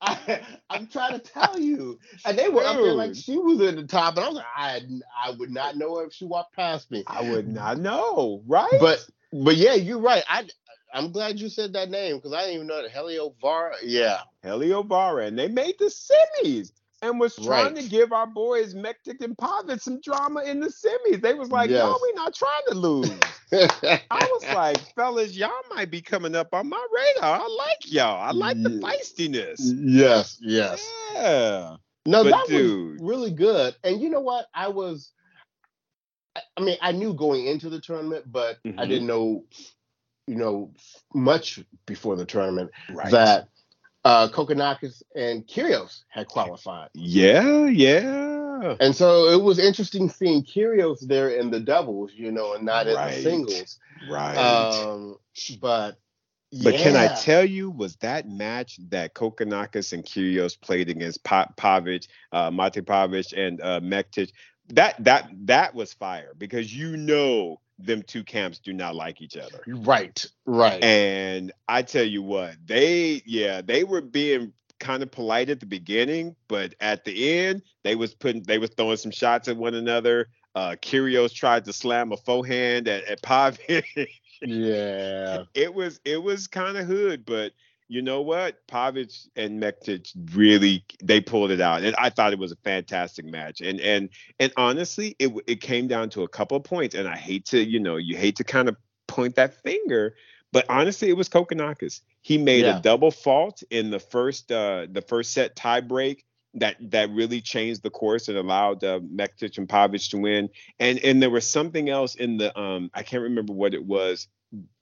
I, 0.00 0.40
am 0.70 0.86
trying 0.88 1.18
to 1.18 1.18
tell 1.18 1.58
you, 1.58 1.98
and 2.24 2.38
they 2.38 2.48
were 2.48 2.60
Dude. 2.60 2.68
up 2.68 2.76
there 2.76 2.92
like 2.92 3.14
she 3.14 3.38
was 3.38 3.60
in 3.60 3.76
the 3.76 3.84
top, 3.84 4.16
and 4.16 4.24
I 4.24 4.28
was 4.28 4.36
like, 4.36 4.46
I 4.56 4.80
I 5.24 5.30
would 5.32 5.50
not 5.50 5.76
know 5.76 5.98
if 6.00 6.12
she 6.12 6.24
walked 6.24 6.54
past 6.54 6.90
me. 6.90 7.04
I 7.06 7.28
would 7.30 7.48
not 7.48 7.78
know, 7.78 8.42
right? 8.46 8.78
But 8.78 9.06
but 9.32 9.56
yeah, 9.56 9.74
you're 9.74 9.98
right. 9.98 10.22
I 10.28 10.46
I'm 10.92 11.12
glad 11.12 11.40
you 11.40 11.48
said 11.48 11.72
that 11.72 11.90
name 11.90 12.16
because 12.16 12.32
I 12.32 12.42
didn't 12.42 12.54
even 12.54 12.66
know 12.66 12.82
that 12.82 12.92
Heliovaara. 12.92 13.76
Yeah, 13.82 14.20
Heliovaara, 14.44 15.26
and 15.26 15.38
they 15.38 15.48
made 15.48 15.76
the 15.78 15.86
semis 15.86 16.72
and 17.06 17.20
was 17.20 17.36
trying 17.36 17.74
right. 17.74 17.76
to 17.76 17.88
give 17.88 18.12
our 18.12 18.26
boys 18.26 18.74
Mektic 18.74 19.20
and 19.20 19.36
Pavic 19.36 19.80
some 19.80 20.00
drama 20.00 20.42
in 20.42 20.60
the 20.60 20.68
semis. 20.68 21.20
They 21.20 21.34
was 21.34 21.50
like, 21.50 21.70
yes. 21.70 21.82
"No, 21.82 21.98
we 22.02 22.12
not 22.12 22.34
trying 22.34 22.62
to 22.68 22.74
lose." 22.74 23.10
I 23.52 24.00
was 24.10 24.44
like, 24.54 24.78
"Fellas, 24.94 25.36
y'all 25.36 25.50
might 25.74 25.90
be 25.90 26.00
coming 26.00 26.34
up 26.34 26.48
on 26.52 26.68
my 26.68 26.86
radar. 26.92 27.40
I 27.40 27.46
like 27.46 27.92
y'all. 27.92 28.20
I 28.20 28.32
like 28.32 28.62
the 28.62 28.70
feistiness." 28.70 29.58
Yes, 29.60 30.38
yes. 30.40 30.88
Yeah. 31.14 31.76
No, 32.06 32.22
but 32.22 32.30
that 32.30 32.46
dude. 32.48 33.00
was 33.00 33.08
really 33.08 33.30
good. 33.30 33.74
And 33.82 34.00
you 34.00 34.10
know 34.10 34.20
what? 34.20 34.46
I 34.54 34.68
was. 34.68 35.12
I 36.56 36.60
mean, 36.60 36.76
I 36.82 36.92
knew 36.92 37.14
going 37.14 37.46
into 37.46 37.70
the 37.70 37.80
tournament, 37.80 38.30
but 38.30 38.62
mm-hmm. 38.62 38.78
I 38.78 38.86
didn't 38.86 39.06
know, 39.06 39.44
you 40.26 40.36
know, 40.36 40.70
much 41.14 41.60
before 41.86 42.14
the 42.14 42.26
tournament 42.26 42.70
right. 42.90 43.10
that 43.10 43.48
uh, 44.06 44.28
Kokkinakis 44.28 45.02
and 45.16 45.44
Kyrgios 45.46 46.04
had 46.08 46.28
qualified. 46.28 46.90
Yeah, 46.94 47.66
yeah. 47.66 48.76
And 48.78 48.94
so 48.94 49.28
it 49.28 49.42
was 49.42 49.58
interesting 49.58 50.08
seeing 50.08 50.44
Kyrgios 50.44 51.00
there 51.00 51.30
in 51.30 51.50
the 51.50 51.58
doubles, 51.58 52.12
you 52.14 52.30
know, 52.30 52.54
and 52.54 52.64
not 52.64 52.86
right. 52.86 53.08
in 53.08 53.16
the 53.16 53.22
singles. 53.22 53.78
Right. 54.08 54.36
Um, 54.36 55.16
but 55.60 55.98
but 56.62 56.74
yeah. 56.74 56.82
can 56.82 56.96
I 56.96 57.14
tell 57.16 57.44
you, 57.44 57.70
was 57.70 57.96
that 57.96 58.28
match 58.28 58.78
that 58.90 59.14
Kokkinakis 59.14 59.92
and 59.92 60.04
Kyrgios 60.04 60.58
played 60.58 60.88
against 60.88 61.24
pa- 61.24 61.50
Pavic, 61.56 62.06
uh, 62.30 62.50
Mate 62.52 62.86
Pavic, 62.86 63.36
and 63.36 63.60
uh, 63.60 63.80
Mektic? 63.80 64.30
That 64.68 65.02
that 65.02 65.28
that 65.46 65.74
was 65.74 65.92
fire 65.92 66.32
because 66.38 66.72
you 66.74 66.96
know 66.96 67.60
them 67.78 68.02
two 68.02 68.24
camps 68.24 68.58
do 68.58 68.72
not 68.72 68.94
like 68.94 69.20
each 69.20 69.36
other. 69.36 69.62
Right, 69.66 70.24
right. 70.46 70.82
And 70.82 71.52
I 71.68 71.82
tell 71.82 72.04
you 72.04 72.22
what, 72.22 72.54
they 72.64 73.22
yeah, 73.26 73.60
they 73.62 73.84
were 73.84 74.00
being 74.00 74.52
kind 74.78 75.02
of 75.02 75.10
polite 75.10 75.50
at 75.50 75.60
the 75.60 75.66
beginning, 75.66 76.36
but 76.48 76.74
at 76.80 77.04
the 77.04 77.38
end, 77.38 77.62
they 77.84 77.94
was 77.94 78.14
putting 78.14 78.42
they 78.42 78.58
was 78.58 78.70
throwing 78.70 78.96
some 78.96 79.10
shots 79.10 79.48
at 79.48 79.56
one 79.56 79.74
another. 79.74 80.28
Uh 80.54 80.76
Kyrgios 80.80 81.34
tried 81.34 81.64
to 81.66 81.72
slam 81.72 82.12
a 82.12 82.16
forehand 82.16 82.88
at, 82.88 83.04
at 83.04 83.22
Pavic. 83.22 83.84
yeah. 84.42 85.44
It 85.54 85.74
was 85.74 86.00
it 86.04 86.22
was 86.22 86.46
kind 86.46 86.76
of 86.76 86.86
hood, 86.86 87.24
but 87.26 87.52
you 87.88 88.02
know 88.02 88.20
what? 88.22 88.66
Pavic 88.66 89.28
and 89.36 89.62
Mektic 89.62 90.12
really 90.34 90.84
they 91.02 91.20
pulled 91.20 91.50
it 91.50 91.60
out, 91.60 91.82
and 91.82 91.94
I 91.96 92.10
thought 92.10 92.32
it 92.32 92.38
was 92.38 92.52
a 92.52 92.56
fantastic 92.56 93.24
match. 93.24 93.60
And 93.60 93.80
and 93.80 94.08
and 94.40 94.52
honestly, 94.56 95.14
it 95.18 95.32
it 95.46 95.60
came 95.60 95.86
down 95.86 96.10
to 96.10 96.22
a 96.22 96.28
couple 96.28 96.56
of 96.56 96.64
points, 96.64 96.94
and 96.94 97.06
I 97.06 97.16
hate 97.16 97.46
to 97.46 97.62
you 97.62 97.80
know 97.80 97.96
you 97.96 98.16
hate 98.16 98.36
to 98.36 98.44
kind 98.44 98.68
of 98.68 98.76
point 99.06 99.36
that 99.36 99.54
finger, 99.62 100.16
but 100.52 100.66
honestly, 100.68 101.08
it 101.08 101.16
was 101.16 101.28
Kokkinakis. 101.28 102.00
He 102.22 102.38
made 102.38 102.64
yeah. 102.64 102.78
a 102.78 102.82
double 102.82 103.10
fault 103.10 103.62
in 103.70 103.90
the 103.90 104.00
first 104.00 104.50
uh 104.50 104.86
the 104.90 105.02
first 105.02 105.32
set 105.32 105.54
tie 105.54 105.80
break 105.80 106.24
that 106.54 106.76
that 106.90 107.10
really 107.10 107.40
changed 107.40 107.82
the 107.82 107.90
course 107.90 108.28
and 108.28 108.36
allowed 108.36 108.82
uh, 108.82 108.98
Mektic 109.00 109.58
and 109.58 109.68
Pavic 109.68 110.10
to 110.10 110.18
win. 110.18 110.48
And 110.80 110.98
and 111.00 111.22
there 111.22 111.30
was 111.30 111.48
something 111.48 111.88
else 111.88 112.14
in 112.16 112.38
the 112.38 112.58
um 112.58 112.90
I 112.94 113.02
can't 113.02 113.22
remember 113.22 113.52
what 113.52 113.74
it 113.74 113.84
was, 113.84 114.26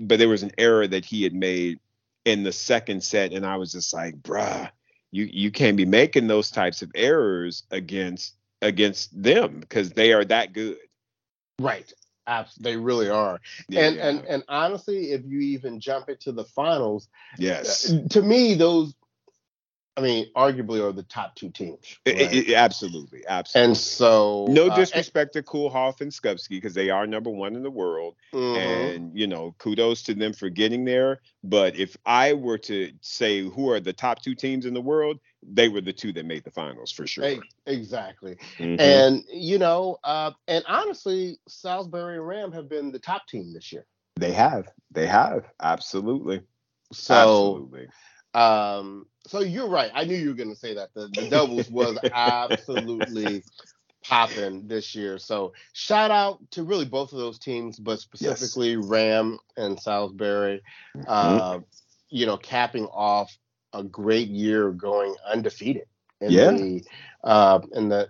but 0.01 0.19
there 0.19 0.29
was 0.29 0.43
an 0.43 0.53
error 0.57 0.87
that 0.87 1.05
he 1.05 1.23
had 1.23 1.35
made 1.35 1.81
in 2.25 2.43
the 2.43 2.53
second 2.53 3.03
set, 3.03 3.33
and 3.33 3.45
I 3.45 3.57
was 3.57 3.73
just 3.73 3.93
like, 3.93 4.17
bruh, 4.23 4.71
you 5.11 5.29
you 5.31 5.51
can't 5.51 5.77
be 5.77 5.85
making 5.85 6.27
those 6.27 6.51
types 6.51 6.83
of 6.83 6.91
errors 6.95 7.65
against 7.71 8.35
against 8.63 9.23
them 9.23 9.61
because 9.61 9.91
they 9.91 10.13
are 10.13 10.25
that 10.25 10.53
good. 10.53 10.79
Right. 11.61 11.93
Absolutely, 12.27 12.73
they 12.73 12.77
really 12.79 13.11
are. 13.11 13.39
Yeah, 13.69 13.87
and 13.87 13.97
yeah. 13.97 14.09
and 14.09 14.25
and 14.25 14.45
honestly, 14.49 15.11
if 15.11 15.23
you 15.27 15.41
even 15.41 15.79
jump 15.79 16.09
into 16.09 16.33
the 16.33 16.45
finals, 16.45 17.09
yes, 17.37 17.93
uh, 17.93 18.01
to 18.11 18.23
me 18.23 18.55
those 18.55 18.95
I 19.97 20.01
mean, 20.01 20.27
arguably 20.35 20.83
are 20.83 20.93
the 20.93 21.05
top 21.05 21.37
two 21.37 21.51
teams. 21.51 21.99
Right? 22.05 22.21
It, 22.21 22.49
it, 22.49 22.55
absolutely, 22.55 23.23
absolutely. 23.29 23.69
And 23.69 23.77
so, 23.77 24.47
no 24.49 24.67
uh, 24.67 24.75
disrespect 24.75 25.37
uh, 25.37 25.41
to 25.41 25.47
Koolhof 25.47 26.01
and 26.01 26.11
Skupski 26.11 26.51
because 26.51 26.75
they 26.75 26.91
are 26.91 27.07
number 27.07 27.31
one 27.31 27.55
in 27.55 27.63
the 27.63 27.71
world, 27.71 28.17
mm-hmm. 28.33 28.59
and 28.59 29.17
you 29.17 29.29
know, 29.29 29.55
kudos 29.59 30.03
to 30.05 30.15
them 30.15 30.33
for 30.33 30.49
getting 30.49 30.85
there. 30.85 31.21
But 31.45 31.77
if 31.77 31.97
I 32.05 32.33
were 32.33 32.59
to 32.59 32.93
say 33.03 33.43
who 33.43 33.71
are 33.71 33.79
the 33.79 33.93
top 33.93 34.21
two 34.21 34.35
teams 34.35 34.67
in 34.67 34.75
the 34.75 34.81
world, 34.81 35.21
they 35.43 35.69
were 35.69 35.81
the 35.81 35.93
two 35.93 36.13
that 36.15 36.27
made 36.27 36.43
the 36.43 36.51
finals 36.51 36.91
for 36.91 37.07
sure. 37.07 37.37
Exactly, 37.67 38.37
mm-hmm. 38.59 38.81
and 38.81 39.23
you 39.33 39.59
know, 39.59 39.99
uh, 40.03 40.33
and 40.49 40.65
honestly, 40.67 41.39
Salisbury 41.47 42.17
and 42.17 42.27
Ram 42.27 42.53
have 42.53 42.69
been 42.69 42.91
the 42.91 42.99
top 42.99 43.29
team 43.29 43.53
this 43.53 43.73
year. 43.73 43.87
They 44.17 44.33
have, 44.33 44.69
they 44.91 45.07
have, 45.07 45.45
absolutely. 45.61 46.43
So, 46.93 47.15
absolutely. 47.15 47.89
Um, 48.35 49.07
so 49.27 49.41
you're 49.41 49.69
right. 49.69 49.91
I 49.95 50.05
knew 50.05 50.17
you 50.17 50.29
were 50.29 50.35
going 50.35 50.51
to 50.51 50.57
say 50.57 50.75
that. 50.75 50.93
The, 50.95 51.09
the 51.09 51.29
doubles 51.29 51.71
was 51.71 51.99
absolutely 52.13 53.43
popping 54.03 54.67
this 54.67 54.95
year. 54.95 55.19
So 55.19 55.55
shout 55.73 56.11
out 56.11 56.39
to 56.53 56.63
really 56.63 56.85
both 56.85 57.13
of 57.13 57.19
those 57.19 57.39
teams, 57.39 57.79
but 57.79 58.01
specifically 58.01 58.73
yes. 58.73 58.85
Ram 58.85 59.39
and 59.57 59.81
Salisbury. 59.81 60.63
Mm-hmm. 60.97 61.05
Uh, 61.09 61.59
you 62.11 62.27
know, 62.27 62.37
capping 62.37 62.87
off 62.87 63.37
a 63.73 63.83
great 63.83 64.29
year, 64.29 64.71
going 64.71 65.15
undefeated 65.27 65.87
in 66.21 66.31
yeah. 66.31 66.51
the 66.51 66.85
uh, 67.25 67.61
in 67.73 67.89
the 67.89 68.09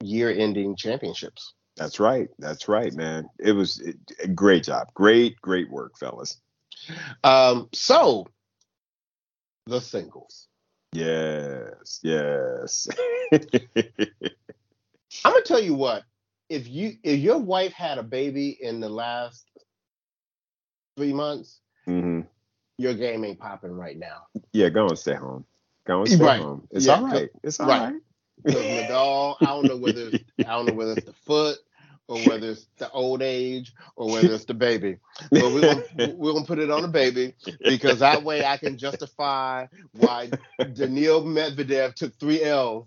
year-ending 0.00 0.76
championships. 0.76 1.52
That's 1.76 2.00
right. 2.00 2.28
That's 2.38 2.68
right, 2.68 2.92
man. 2.92 3.28
It 3.38 3.52
was 3.52 3.82
a 4.22 4.28
great 4.28 4.64
job. 4.64 4.88
Great, 4.94 5.40
great 5.40 5.70
work, 5.70 5.98
fellas. 5.98 6.38
Um, 7.22 7.68
so 7.72 8.26
the 9.68 9.80
singles. 9.80 10.48
Yes, 10.92 12.00
yes. 12.02 12.88
I'm 13.32 15.32
gonna 15.32 15.42
tell 15.44 15.60
you 15.60 15.74
what. 15.74 16.04
If 16.48 16.66
you 16.66 16.96
if 17.02 17.20
your 17.20 17.38
wife 17.38 17.72
had 17.72 17.98
a 17.98 18.02
baby 18.02 18.56
in 18.60 18.80
the 18.80 18.88
last 18.88 19.44
three 20.96 21.12
months, 21.12 21.60
mm-hmm. 21.86 22.22
your 22.78 22.94
game 22.94 23.24
ain't 23.24 23.38
popping 23.38 23.72
right 23.72 23.98
now. 23.98 24.22
Yeah, 24.52 24.70
go 24.70 24.88
and 24.88 24.98
stay 24.98 25.14
home. 25.14 25.44
Go 25.86 26.00
and 26.00 26.08
stay 26.08 26.24
right. 26.24 26.40
home. 26.40 26.66
It's 26.70 26.86
yeah, 26.86 26.94
all 26.94 27.04
right. 27.04 27.28
It's 27.42 27.60
all 27.60 27.68
right. 27.68 27.92
right. 27.92 28.02
Because 28.42 28.62
Nadal, 28.62 29.36
I 29.42 29.46
don't 29.46 29.66
know 29.66 29.76
whether 29.76 30.10
I 30.38 30.44
don't 30.44 30.66
know 30.66 30.74
whether 30.74 30.92
it's 30.92 31.04
the 31.04 31.12
foot, 31.26 31.58
or 32.08 32.18
whether 32.22 32.50
it's 32.50 32.66
the 32.78 32.90
old 32.90 33.22
age 33.22 33.72
or 33.96 34.10
whether 34.10 34.32
it's 34.32 34.46
the 34.46 34.54
baby. 34.54 34.96
But 35.30 35.52
we're 35.52 35.60
gonna, 35.60 35.84
we're 36.14 36.32
gonna 36.32 36.44
put 36.44 36.58
it 36.58 36.70
on 36.70 36.82
the 36.82 36.88
baby 36.88 37.34
because 37.62 38.00
that 38.00 38.24
way 38.24 38.44
I 38.44 38.56
can 38.56 38.76
justify 38.76 39.66
why 39.92 40.30
Daniil 40.72 41.22
Medvedev 41.22 41.94
took 41.94 42.18
three 42.18 42.42
L's. 42.42 42.86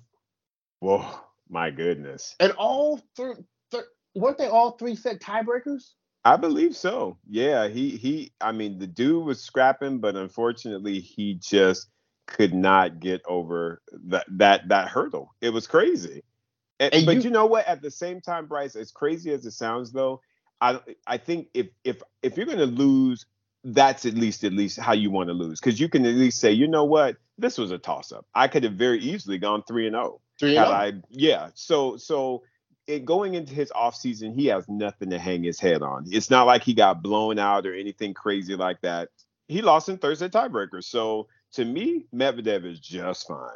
Whoa, 0.79 1.05
my 1.49 1.69
goodness! 1.69 2.35
And 2.39 2.51
all 2.53 2.99
three, 3.15 3.35
th- 3.69 3.83
weren't 4.15 4.39
they 4.39 4.47
all 4.47 4.71
three 4.71 4.95
set 4.95 5.21
tiebreakers? 5.21 5.91
I 6.25 6.35
believe 6.37 6.75
so. 6.75 7.17
Yeah, 7.29 7.67
he 7.67 7.91
he. 7.91 8.33
I 8.41 8.51
mean, 8.51 8.79
the 8.79 8.87
dude 8.87 9.25
was 9.25 9.41
scrapping, 9.41 9.99
but 9.99 10.15
unfortunately, 10.15 10.99
he 10.99 11.35
just 11.35 11.87
could 12.27 12.53
not 12.53 12.99
get 12.99 13.21
over 13.27 13.81
that 14.07 14.25
that 14.29 14.67
that 14.69 14.87
hurdle. 14.87 15.33
It 15.41 15.49
was 15.51 15.67
crazy. 15.67 16.23
And, 16.81 16.93
and 16.93 17.05
but 17.05 17.15
you, 17.15 17.21
you 17.21 17.29
know 17.29 17.45
what? 17.45 17.65
At 17.67 17.81
the 17.81 17.89
same 17.89 18.19
time, 18.19 18.47
Bryce, 18.47 18.75
as 18.75 18.91
crazy 18.91 19.31
as 19.31 19.45
it 19.45 19.51
sounds, 19.51 19.93
though, 19.93 20.19
I 20.59 20.79
I 21.07 21.17
think 21.17 21.47
if 21.53 21.67
if 21.85 22.01
if 22.21 22.35
you're 22.35 22.45
gonna 22.45 22.65
lose, 22.65 23.25
that's 23.63 24.05
at 24.05 24.15
least 24.15 24.43
at 24.43 24.51
least 24.51 24.77
how 24.79 24.93
you 24.93 25.11
want 25.11 25.29
to 25.29 25.33
lose 25.33 25.61
because 25.61 25.79
you 25.79 25.87
can 25.87 26.05
at 26.05 26.15
least 26.15 26.39
say, 26.39 26.51
you 26.51 26.67
know 26.67 26.83
what, 26.83 27.15
this 27.37 27.57
was 27.57 27.71
a 27.71 27.77
toss 27.77 28.11
up. 28.11 28.25
I 28.35 28.49
could 28.49 28.65
have 28.65 28.73
very 28.73 28.99
easily 28.99 29.37
gone 29.37 29.63
three 29.63 29.87
and 29.87 29.93
zero. 29.93 30.05
Oh. 30.05 30.21
Three 30.39 30.57
and 30.57 30.67
zero. 30.67 31.01
Oh? 31.01 31.07
Yeah. 31.11 31.49
So 31.53 31.95
so. 31.95 32.43
It, 32.87 33.05
going 33.05 33.35
into 33.35 33.53
his 33.53 33.71
offseason, 33.71 34.33
he 34.33 34.47
has 34.47 34.67
nothing 34.67 35.11
to 35.11 35.19
hang 35.19 35.43
his 35.43 35.59
head 35.59 35.83
on. 35.83 36.05
It's 36.09 36.31
not 36.31 36.47
like 36.47 36.63
he 36.63 36.73
got 36.73 37.03
blown 37.03 37.37
out 37.37 37.67
or 37.67 37.75
anything 37.75 38.15
crazy 38.15 38.55
like 38.55 38.81
that. 38.81 39.09
He 39.47 39.61
lost 39.61 39.87
in 39.87 39.99
Thursday 39.99 40.29
tiebreaker. 40.29 40.83
So 40.83 41.27
to 41.53 41.63
me, 41.63 42.07
Medvedev 42.13 42.65
is 42.65 42.79
just 42.79 43.27
fine. 43.27 43.47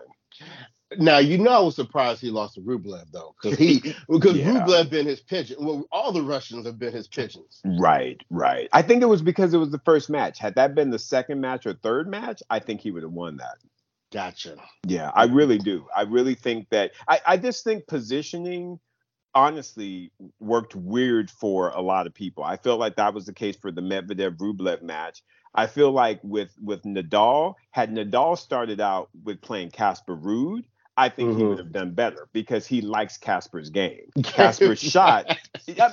Now 0.98 1.18
you 1.18 1.38
know 1.38 1.52
I 1.52 1.60
was 1.60 1.76
surprised 1.76 2.22
he 2.22 2.30
lost 2.30 2.56
to 2.56 2.62
Rublev 2.62 3.12
though, 3.12 3.36
because 3.42 3.58
he 3.58 3.96
because 4.10 4.38
yeah. 4.38 4.54
Rublev 4.54 4.90
been 4.90 5.06
his 5.06 5.20
pigeon. 5.20 5.58
Well, 5.60 5.86
all 5.92 6.12
the 6.12 6.22
Russians 6.22 6.66
have 6.66 6.78
been 6.78 6.94
his 6.94 7.08
pigeons. 7.08 7.62
Right, 7.66 8.22
right. 8.30 8.70
I 8.72 8.82
think 8.82 9.02
it 9.02 9.08
was 9.08 9.22
because 9.22 9.54
it 9.54 9.58
was 9.58 9.72
the 9.72 9.80
first 9.80 10.10
match. 10.10 10.38
Had 10.38 10.56
that 10.56 10.76
been 10.76 10.92
the 10.92 11.00
second 11.00 11.42
match 11.42 11.66
or 11.66 11.74
third 11.74 12.08
match, 12.08 12.44
I 12.50 12.60
think 12.60 12.82
he 12.82 12.92
would 12.92 13.04
have 13.04 13.12
won 13.12 13.38
that. 13.38 13.58
Gotcha. 14.12 14.56
Yeah, 14.86 15.12
I 15.14 15.26
really 15.26 15.58
do. 15.58 15.88
I 15.96 16.04
really 16.04 16.36
think 16.36 16.70
that 16.70 16.92
I, 17.08 17.20
I 17.26 17.38
just 17.38 17.64
think 17.64 17.88
positioning 17.88 18.80
honestly 19.34 20.12
worked 20.40 20.76
weird 20.76 21.30
for 21.30 21.70
a 21.70 21.82
lot 21.82 22.08
of 22.08 22.14
people. 22.14 22.44
I 22.44 22.56
feel 22.56 22.78
like 22.78 22.96
that 22.96 23.14
was 23.14 23.26
the 23.26 23.34
case 23.34 23.58
for 23.58 23.72
the 23.72 23.82
Medvedev 23.82 24.38
Rublev 24.38 24.82
match. 24.82 25.22
I 25.54 25.68
feel 25.68 25.92
like 25.92 26.20
with 26.24 26.54
with 26.62 26.84
Nadal, 26.84 27.56
had 27.72 27.92
Nadal 27.92 28.38
started 28.38 28.80
out 28.80 29.10
with 29.24 29.42
playing 29.42 29.72
Casper 29.72 30.16
Ruud, 30.16 30.64
I 30.98 31.10
think 31.10 31.32
mm-hmm. 31.32 31.40
he 31.40 31.46
would 31.46 31.58
have 31.58 31.72
done 31.74 31.92
better 31.92 32.28
because 32.32 32.66
he 32.66 32.82
likes 32.82 33.18
Casper's 33.18 33.70
game. 33.70 34.10
Casper's 34.24 34.80
shot. 34.80 35.38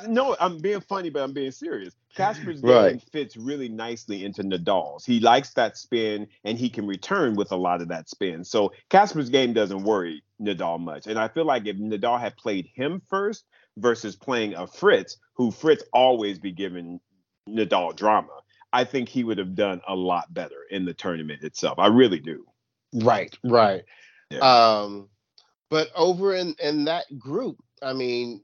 No, 0.07 0.37
I'm 0.39 0.59
being 0.59 0.81
funny, 0.81 1.11
but 1.11 1.23
I'm 1.23 1.33
being 1.33 1.51
serious. 1.51 1.95
Casper's 2.15 2.61
game 2.61 2.71
right. 2.71 3.03
fits 3.11 3.37
really 3.37 3.69
nicely 3.69 4.25
into 4.25 4.43
Nadal's. 4.43 5.05
He 5.05 5.19
likes 5.19 5.55
that 5.55 5.77
spin 5.77 6.29
and 6.45 6.57
he 6.57 6.69
can 6.69 6.87
return 6.87 7.35
with 7.35 7.51
a 7.51 7.57
lot 7.57 7.81
of 7.81 7.89
that 7.89 8.09
spin. 8.09 8.45
So 8.45 8.73
Casper's 8.91 9.29
game 9.29 9.53
doesn't 9.53 9.83
worry 9.83 10.23
Nadal 10.41 10.79
much. 10.79 11.07
And 11.07 11.19
I 11.19 11.29
feel 11.29 11.45
like 11.45 11.67
if 11.67 11.77
Nadal 11.77 12.21
had 12.21 12.37
played 12.37 12.69
him 12.75 13.03
first 13.09 13.45
versus 13.79 14.15
playing 14.15 14.55
a 14.55 14.67
Fritz, 14.67 15.17
who 15.35 15.51
Fritz 15.51 15.83
always 15.93 16.39
be 16.39 16.53
giving 16.53 17.01
Nadal 17.49 17.97
drama, 17.97 18.29
I 18.73 18.85
think 18.85 19.09
he 19.09 19.25
would 19.25 19.39
have 19.39 19.55
done 19.55 19.81
a 19.89 19.95
lot 19.95 20.33
better 20.33 20.65
in 20.71 20.85
the 20.85 20.95
tournament 20.95 21.43
itself. 21.43 21.79
I 21.79 21.89
really 21.89 22.21
do. 22.21 22.47
Right, 22.95 23.37
right. 23.43 23.85
Yeah. 24.33 24.39
Um, 24.39 25.09
but 25.71 25.91
over 25.95 26.35
in 26.35 26.55
in 26.63 26.85
that 26.85 27.05
group, 27.19 27.57
I 27.83 27.93
mean, 27.93 28.43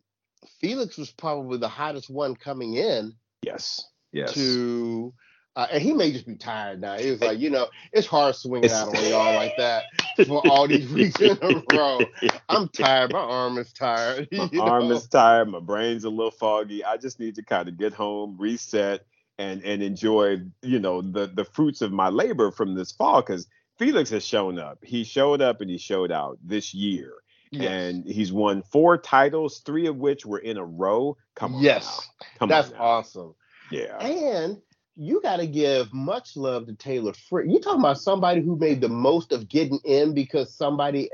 Felix 0.60 0.96
was 0.96 1.10
probably 1.10 1.58
the 1.58 1.68
hottest 1.68 2.10
one 2.10 2.34
coming 2.36 2.74
in. 2.74 3.14
Yes. 3.42 3.86
Yes. 4.12 4.34
To 4.34 5.12
uh, 5.56 5.66
and 5.72 5.82
he 5.82 5.92
may 5.92 6.12
just 6.12 6.24
be 6.24 6.36
tired 6.36 6.80
now. 6.80 6.96
He 6.96 7.10
was 7.10 7.20
like, 7.20 7.40
you 7.40 7.50
know, 7.50 7.66
it's 7.92 8.06
hard 8.06 8.36
swinging 8.36 8.70
out 8.70 8.96
on 8.96 9.04
y'all 9.10 9.34
like 9.34 9.56
that 9.56 9.86
for 10.24 10.40
all 10.48 10.68
these 10.68 10.88
weeks 10.92 11.20
in 11.20 11.36
a 11.42 11.76
row. 11.76 11.98
I'm 12.48 12.68
tired. 12.68 13.12
My 13.12 13.18
arm 13.18 13.58
is 13.58 13.72
tired. 13.72 14.28
My 14.32 14.48
arm 14.60 14.88
know? 14.88 14.94
is 14.94 15.08
tired. 15.08 15.48
My 15.48 15.58
brain's 15.58 16.04
a 16.04 16.10
little 16.10 16.30
foggy. 16.30 16.84
I 16.84 16.96
just 16.96 17.18
need 17.18 17.34
to 17.34 17.42
kind 17.42 17.68
of 17.68 17.76
get 17.76 17.92
home, 17.92 18.36
reset, 18.38 19.04
and 19.38 19.60
and 19.64 19.82
enjoy, 19.82 20.42
you 20.62 20.78
know, 20.78 21.02
the 21.02 21.26
the 21.26 21.44
fruits 21.44 21.80
of 21.80 21.90
my 21.90 22.08
labor 22.08 22.52
from 22.52 22.76
this 22.76 22.92
fall. 22.92 23.20
Because 23.20 23.48
Felix 23.78 24.10
has 24.10 24.26
shown 24.26 24.58
up. 24.58 24.78
He 24.82 25.04
showed 25.04 25.40
up 25.40 25.60
and 25.60 25.70
he 25.70 25.78
showed 25.78 26.10
out 26.10 26.38
this 26.42 26.74
year. 26.74 27.14
Yes. 27.50 27.70
And 27.70 28.06
he's 28.06 28.32
won 28.32 28.62
four 28.62 28.98
titles, 28.98 29.60
three 29.60 29.86
of 29.86 29.96
which 29.96 30.26
were 30.26 30.40
in 30.40 30.58
a 30.58 30.64
row. 30.64 31.16
Come 31.34 31.54
on. 31.54 31.62
Yes. 31.62 32.08
Come 32.38 32.48
That's 32.48 32.72
on 32.72 32.78
awesome. 32.78 33.34
Yeah. 33.70 33.96
And 33.98 34.60
you 34.96 35.20
got 35.22 35.36
to 35.36 35.46
give 35.46 35.92
much 35.94 36.36
love 36.36 36.66
to 36.66 36.74
Taylor 36.74 37.12
Fritz. 37.28 37.50
You 37.50 37.60
talking 37.60 37.80
about 37.80 37.98
somebody 37.98 38.42
who 38.42 38.56
made 38.56 38.80
the 38.80 38.88
most 38.88 39.32
of 39.32 39.48
getting 39.48 39.78
in 39.84 40.12
because 40.12 40.52
somebody 40.54 41.08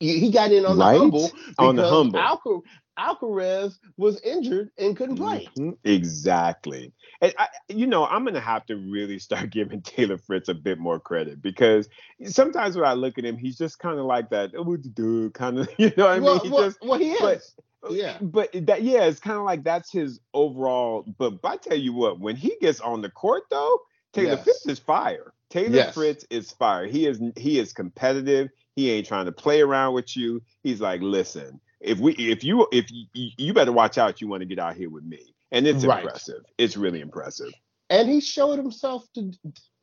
he 0.00 0.32
got 0.32 0.50
in 0.50 0.66
on 0.66 0.78
right? 0.78 0.94
the 0.94 0.98
humble 0.98 1.30
on 1.58 1.76
the 1.76 1.88
humble. 1.88 2.18
Alcaraz, 2.18 2.62
Alcaraz 2.98 3.78
was 3.96 4.20
injured 4.20 4.70
and 4.78 4.96
couldn't 4.96 5.16
play. 5.16 5.48
Mm-hmm. 5.58 5.70
Exactly. 5.84 6.92
And 7.20 7.32
I, 7.38 7.48
you 7.68 7.86
know, 7.86 8.06
I'm 8.06 8.24
gonna 8.24 8.40
have 8.40 8.66
to 8.66 8.76
really 8.76 9.18
start 9.18 9.50
giving 9.50 9.80
Taylor 9.82 10.18
Fritz 10.18 10.48
a 10.48 10.54
bit 10.54 10.78
more 10.78 11.00
credit 11.00 11.40
because 11.40 11.88
sometimes 12.24 12.76
when 12.76 12.84
I 12.84 12.92
look 12.92 13.18
at 13.18 13.24
him, 13.24 13.36
he's 13.36 13.56
just 13.56 13.78
kind 13.78 13.98
of 13.98 14.04
like 14.04 14.30
that, 14.30 14.52
oh, 14.56 14.76
dude, 14.76 15.34
kind 15.34 15.58
of, 15.58 15.68
you 15.78 15.92
know 15.96 16.06
what 16.06 16.12
I 16.12 16.14
mean? 16.16 16.24
Well, 16.24 16.38
he 16.40 16.50
well, 16.50 16.64
just, 16.64 16.78
well, 16.82 16.98
he 16.98 17.12
is. 17.12 17.54
but 17.82 17.92
yeah. 17.92 18.18
but 18.20 18.50
that 18.66 18.82
yeah, 18.82 19.04
it's 19.04 19.20
kind 19.20 19.38
of 19.38 19.44
like 19.44 19.64
that's 19.64 19.90
his 19.90 20.20
overall. 20.34 21.04
But 21.18 21.38
I 21.44 21.56
tell 21.56 21.76
you 21.78 21.92
what, 21.92 22.20
when 22.20 22.36
he 22.36 22.56
gets 22.60 22.80
on 22.80 23.00
the 23.00 23.10
court 23.10 23.44
though, 23.50 23.80
Taylor 24.12 24.34
Yes. 24.34 24.44
Fritz 24.44 24.66
is 24.66 24.78
fire. 24.78 25.32
Taylor 25.50 25.76
Yes. 25.76 25.94
Fritz 25.94 26.26
is 26.30 26.52
fire. 26.52 26.86
He 26.86 27.06
is 27.06 27.20
he 27.36 27.58
is 27.58 27.72
competitive. 27.72 28.50
He 28.76 28.90
ain't 28.90 29.06
trying 29.06 29.26
to 29.26 29.32
play 29.32 29.60
around 29.60 29.94
with 29.94 30.16
you. 30.16 30.42
He's 30.62 30.80
like, 30.80 31.02
listen, 31.02 31.60
if 31.82 31.98
we 31.98 32.12
if 32.14 32.44
you 32.44 32.66
if 32.72 32.90
you, 32.90 33.06
you 33.14 33.54
better 33.54 33.72
watch 33.72 33.98
out. 33.98 34.20
You 34.20 34.28
want 34.28 34.42
to 34.42 34.46
get 34.46 34.58
out 34.58 34.76
here 34.76 34.90
with 34.90 35.04
me, 35.04 35.34
and 35.52 35.66
it's 35.66 35.84
Right. 35.84 36.04
impressive. 36.04 36.44
It's 36.58 36.76
really 36.76 37.00
impressive. 37.00 37.52
and 37.90 38.08
he 38.08 38.20
showed 38.20 38.58
himself 38.58 39.06
to, 39.14 39.32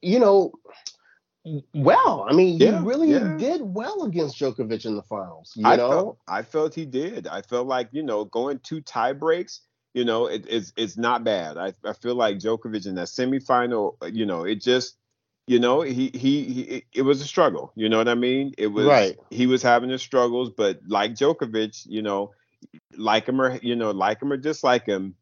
you 0.01 0.19
know, 0.19 0.51
well. 1.73 2.25
I 2.29 2.33
mean, 2.33 2.59
Yeah, 2.59 2.79
he 2.79 2.85
really 2.87 3.11
yeah. 3.11 3.37
did 3.37 3.61
well 3.63 4.03
against 4.03 4.37
Djokovic 4.39 4.85
in 4.85 4.95
the 4.95 5.03
finals. 5.03 5.53
You 5.55 5.65
I 5.65 5.77
know, 5.77 5.89
felt 5.89 6.19
I 6.27 6.41
felt 6.43 6.75
he 6.75 6.85
did. 6.85 7.27
I 7.27 7.41
felt 7.41 7.67
like 7.67 7.89
you 7.91 8.03
know 8.03 8.25
going 8.25 8.59
two 8.59 8.81
tie 8.81 9.13
breaks. 9.13 9.61
You 9.93 10.05
know, 10.05 10.27
it, 10.27 10.45
it's 10.47 10.73
it's 10.77 10.97
not 10.97 11.23
bad. 11.23 11.57
I, 11.57 11.73
I 11.83 11.93
feel 11.93 12.15
like 12.15 12.37
Djokovic 12.37 12.85
in 12.87 12.95
that 12.95 13.07
semifinal. 13.07 13.95
You 14.13 14.25
know, 14.25 14.43
it 14.45 14.61
just 14.61 14.97
you 15.49 15.59
know 15.59 15.81
he 15.81 16.11
he, 16.13 16.43
he 16.43 16.83
it, 16.93 17.01
was 17.01 17.21
a 17.21 17.25
struggle. 17.25 17.71
You 17.73 17.89
know 17.89 17.97
what 17.97 18.07
I 18.07 18.13
mean? 18.13 18.53
It 18.59 18.67
was 18.67 18.85
Right. 18.85 19.17
He 19.31 19.47
was 19.47 19.63
having 19.63 19.89
his 19.89 19.99
struggles, 19.99 20.51
but 20.55 20.79
like 20.87 21.13
Djokovic, 21.13 21.87
you 21.87 22.03
know, 22.03 22.33
like 22.95 23.27
him 23.27 23.41
or 23.41 23.57
you 23.63 23.75
know 23.75 23.89
like 23.89 24.21
him 24.21 24.31
or 24.31 24.37
dislike 24.37 24.85
him, 24.85 25.15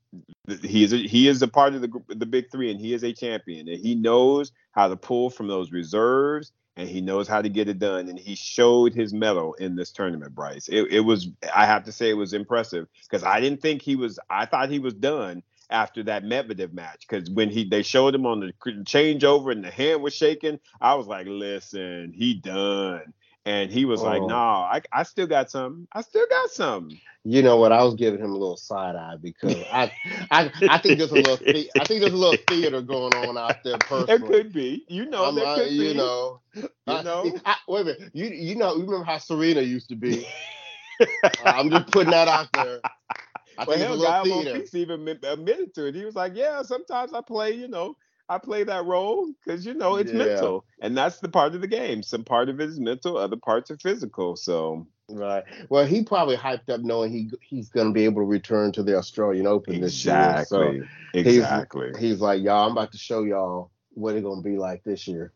he 0.61 0.83
is 0.83 0.91
a, 0.91 0.97
he 0.97 1.29
is 1.29 1.41
a 1.41 1.47
part 1.47 1.75
of 1.75 1.81
the 1.81 1.87
group, 1.87 2.03
the 2.09 2.25
big 2.25 2.51
three, 2.51 2.69
and 2.69 2.77
he 2.77 2.93
is 2.93 3.05
a 3.05 3.13
champion, 3.13 3.69
and 3.69 3.79
he 3.79 3.95
knows 3.95 4.51
how 4.73 4.89
to 4.89 4.97
pull 4.97 5.29
from 5.29 5.47
those 5.47 5.71
reserves, 5.71 6.51
and 6.75 6.89
he 6.89 6.99
knows 6.99 7.29
how 7.29 7.41
to 7.41 7.47
get 7.47 7.69
it 7.69 7.79
done, 7.79 8.09
and 8.09 8.19
he 8.19 8.35
showed 8.35 8.93
his 8.93 9.13
mettle 9.13 9.53
in 9.53 9.77
this 9.77 9.93
tournament, 9.93 10.35
Bryce. 10.35 10.67
It, 10.67 10.91
it 10.91 11.01
was 11.05 11.29
I 11.55 11.65
have 11.65 11.85
to 11.85 11.93
say 11.93 12.09
it 12.09 12.17
was 12.17 12.33
impressive 12.33 12.89
because 13.03 13.23
I 13.23 13.39
didn't 13.39 13.61
think 13.61 13.81
he 13.81 13.95
was. 13.95 14.19
I 14.29 14.45
thought 14.45 14.69
he 14.69 14.79
was 14.79 14.93
done 14.93 15.41
after 15.69 16.03
that 16.03 16.23
Medvedev 16.23 16.73
match 16.73 17.06
because 17.10 17.30
when 17.30 17.49
he 17.49 17.65
they 17.69 17.84
showed 17.84 18.15
him 18.15 18.25
on 18.25 18.41
the 18.41 18.53
changeover 18.84 19.51
and 19.51 19.63
the 19.63 19.71
hand 19.71 20.01
was 20.03 20.15
shaking, 20.15 20.60
I 20.82 20.95
was 20.95 21.08
like, 21.08 21.27
listen, 21.30 22.13
he 22.15 22.36
done. 22.36 23.13
And 23.45 23.71
he 23.71 23.86
was 23.86 24.03
like, 24.03 24.21
Oh. 24.21 24.27
"No, 24.27 24.36
I, 24.36 24.82
I 24.93 25.03
still 25.03 25.27
got 25.27 25.49
some. 25.51 25.88
I 25.93 26.01
still 26.01 26.27
got 26.30 26.51
some." 26.51 26.91
you 27.23 27.43
know 27.43 27.58
what? 27.58 27.71
I 27.71 27.84
was 27.84 27.95
giving 27.95 28.19
him 28.19 28.32
a 28.32 28.38
little 28.38 28.58
side 28.58 28.95
eye 28.95 29.15
because 29.21 29.56
I, 29.71 29.91
I, 30.32 30.51
I 30.67 30.77
think 30.80 30.97
there's 30.97 31.12
a 31.12 31.15
little, 31.17 31.38
the- 31.51 31.71
I 31.77 31.86
think 31.86 32.01
there's 32.01 32.13
a 32.13 32.17
little 32.17 32.38
theater 32.47 32.82
going 32.82 33.13
on 33.15 33.38
out 33.38 33.63
there. 33.63 33.77
There 34.08 34.19
Personally, 34.19 34.19
could 34.19 34.53
be, 34.53 34.86
you 34.89 35.06
know, 35.06 35.25
I'm, 35.25 35.36
there 35.36 35.45
uh, 35.45 35.56
could 35.56 35.69
you 35.71 35.93
be. 35.93 35.93
know, 35.93 36.41
You 36.56 36.69
I- 36.88 37.03
know? 37.03 37.38
I- 37.45 37.58
wait 37.67 37.82
a 37.82 37.86
minute. 37.86 38.12
You, 38.13 38.27
you 38.27 38.56
know, 38.56 38.75
you 38.75 38.84
remember 38.86 39.06
how 39.06 39.17
Serena 39.19 39.62
used 39.62 39.89
to 39.89 39.95
be? 39.95 40.27
I'm 41.45 41.69
just 41.69 41.88
putting 41.91 42.12
that 42.12 42.27
out 42.27 42.49
there. 42.53 42.82
I 43.58 43.65
well, 43.65 43.78
think 43.78 44.02
hell, 44.02 44.43
guy. 44.43 44.60
Peace 44.60 44.76
even 44.76 45.08
admitted 45.08 45.74
to 45.76 45.88
it. 45.88 45.96
He 45.96 46.06
was 46.06 46.15
like, 46.15 46.36
"Yeah, 46.36 46.62
sometimes 46.62 47.13
I 47.13 47.22
play, 47.22 47.52
you 47.54 47.67
know, 47.67 47.96
I 48.30 48.38
play 48.38 48.63
that 48.63 48.86
role 48.86 49.32
because 49.43 49.65
you 49.65 49.74
know 49.74 49.96
it's 49.96 50.12
Yeah. 50.12 50.17
mental, 50.20 50.65
and 50.82 50.98
that's 50.98 51.20
the 51.20 51.30
part 51.30 51.56
of 51.56 51.62
the 51.62 51.67
game. 51.67 52.04
Some 52.04 52.24
part 52.24 52.50
of 52.50 52.60
it 52.60 52.70
is 52.70 52.80
mental, 52.80 53.17
other 53.17 53.38
parts 53.38 53.72
are 53.72 53.78
physical. 53.78 54.36
So 54.36 54.88
Right. 55.10 55.46
Well, 55.70 55.86
he 55.86 56.04
probably 56.04 56.36
hyped 56.36 56.70
up 56.70 56.82
knowing 56.82 57.12
he 57.12 57.30
he's 57.41 57.70
going 57.70 57.88
to 57.88 57.93
be 57.93 58.04
able 58.04 58.22
to 58.22 58.26
return 58.26 58.74
to 58.74 58.84
the 58.84 58.98
Australian 58.98 59.48
Open 59.48 59.80
this 59.80 60.04
year. 60.04 60.13
exactly, 60.13 60.82
exactly. 61.13 61.93
So 61.93 62.00
he's 62.00 62.20
like, 62.20 62.43
y'all, 62.43 62.65
I'm 62.65 62.74
about 62.74 62.91
to 62.91 62.98
show 62.98 63.24
y'all 63.24 63.72
what 63.91 64.15
it's 64.15 64.24
going 64.24 64.43
to 64.43 64.50
be 64.50 64.58
like 64.58 64.84
this 64.84 65.08
year. 65.08 65.32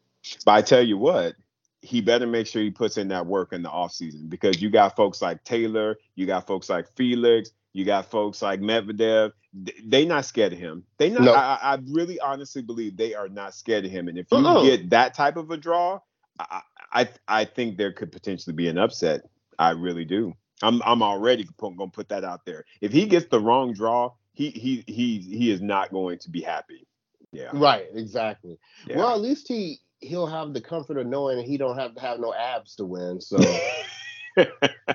But 0.46 0.52
I 0.52 0.62
tell 0.62 0.84
you 0.84 0.98
what, 0.98 1.36
he 1.82 2.02
better 2.02 2.28
make 2.28 2.48
sure 2.48 2.62
he 2.62 2.70
puts 2.70 2.98
in 2.98 3.08
that 3.08 3.26
work 3.26 3.54
in 3.54 3.64
the 3.64 3.70
offseason 3.70 4.30
because 4.30 4.62
you 4.62 4.70
got 4.70 4.96
folks 4.98 5.22
like 5.22 5.44
Taylor, 5.46 5.98
you 6.16 6.26
got 6.26 6.46
folks 6.46 6.70
like 6.70 6.88
Felix, 6.96 7.52
you 7.74 7.86
got 7.86 8.10
folks 8.10 8.42
like 8.42 8.60
Medvedev. 8.62 9.32
Th- 9.66 9.78
They 9.86 10.06
not 10.06 10.26
scared 10.26 10.54
of 10.54 10.60
him. 10.60 10.84
They 10.98 11.10
not. 11.10 11.22
No. 11.24 11.34
I, 11.34 11.58
I 11.62 11.74
I 11.74 11.80
really 11.90 12.20
honestly 12.20 12.62
believe 12.62 12.98
they 12.98 13.14
are 13.16 13.30
not 13.30 13.54
scared 13.54 13.86
of 13.86 13.92
him. 13.92 14.08
And 14.08 14.18
if 14.18 14.28
you 14.32 14.38
Uh-uh. 14.38 14.64
get 14.64 14.90
that 14.92 15.14
type 15.14 15.38
of 15.38 15.52
a 15.52 15.58
draw, 15.58 16.00
I, 16.40 16.62
I 16.94 17.10
I 17.28 17.46
think 17.46 17.78
there 17.78 17.92
could 17.92 18.12
potentially 18.12 18.56
be 18.56 18.68
an 18.68 18.78
upset. 18.78 19.22
I 19.60 19.72
really 19.72 20.06
do. 20.06 20.34
I'm 20.64 20.82
I'm 20.84 21.02
already 21.02 21.48
going 21.58 21.78
to 21.78 21.88
put 21.88 22.10
that 22.10 22.24
out 22.24 22.46
there. 22.46 22.66
If 22.82 22.92
he 22.92 23.06
gets 23.06 23.28
the 23.28 23.40
wrong 23.40 23.74
draw, 23.74 24.12
he 24.34 24.50
he 24.52 24.84
he 24.88 25.20
he 25.20 25.52
is 25.52 25.62
not 25.62 25.92
going 25.92 26.20
to 26.20 26.30
be 26.30 26.42
happy. 26.42 26.88
Yeah. 27.32 27.50
Right. 27.54 27.88
Exactly. 27.94 28.58
yeah. 28.88 28.98
Well, 28.98 29.14
at 29.14 29.22
least 29.22 29.48
he 29.48 29.80
he'll 30.00 30.28
have 30.28 30.54
the 30.54 30.62
comfort 30.62 30.98
of 30.98 31.08
knowing 31.08 31.44
he 31.46 31.58
don't 31.58 31.78
have 31.78 31.96
to 31.96 32.02
have 32.02 32.20
no 32.20 32.34
abs 32.34 32.76
to 32.76 32.86
win. 32.86 33.22
So 33.22 33.38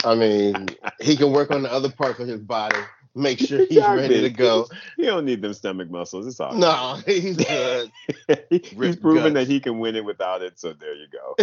I 0.04 0.14
mean, 0.14 0.68
he 1.00 1.16
can 1.16 1.32
work 1.32 1.50
on 1.50 1.62
the 1.62 1.72
other 1.72 1.90
parts 1.90 2.20
of 2.20 2.28
his 2.28 2.40
body, 2.40 2.78
make 3.14 3.38
sure 3.38 3.64
he's 3.66 3.78
ready 3.78 4.20
to 4.22 4.30
go. 4.30 4.68
He 4.96 5.04
don't 5.06 5.24
need 5.24 5.42
them 5.42 5.54
stomach 5.54 5.90
muscles. 5.90 6.26
It's 6.26 6.40
all. 6.40 6.50
right. 6.52 6.58
No, 6.60 7.00
he's 7.06 7.36
good. 7.36 7.90
He's 8.50 8.96
proven 8.96 9.34
that 9.34 9.46
he 9.46 9.60
can 9.60 9.78
win 9.78 9.96
it 9.96 10.04
without 10.04 10.42
it. 10.42 10.58
So 10.58 10.72
there 10.74 10.94
you 10.94 11.06
go. 11.08 11.34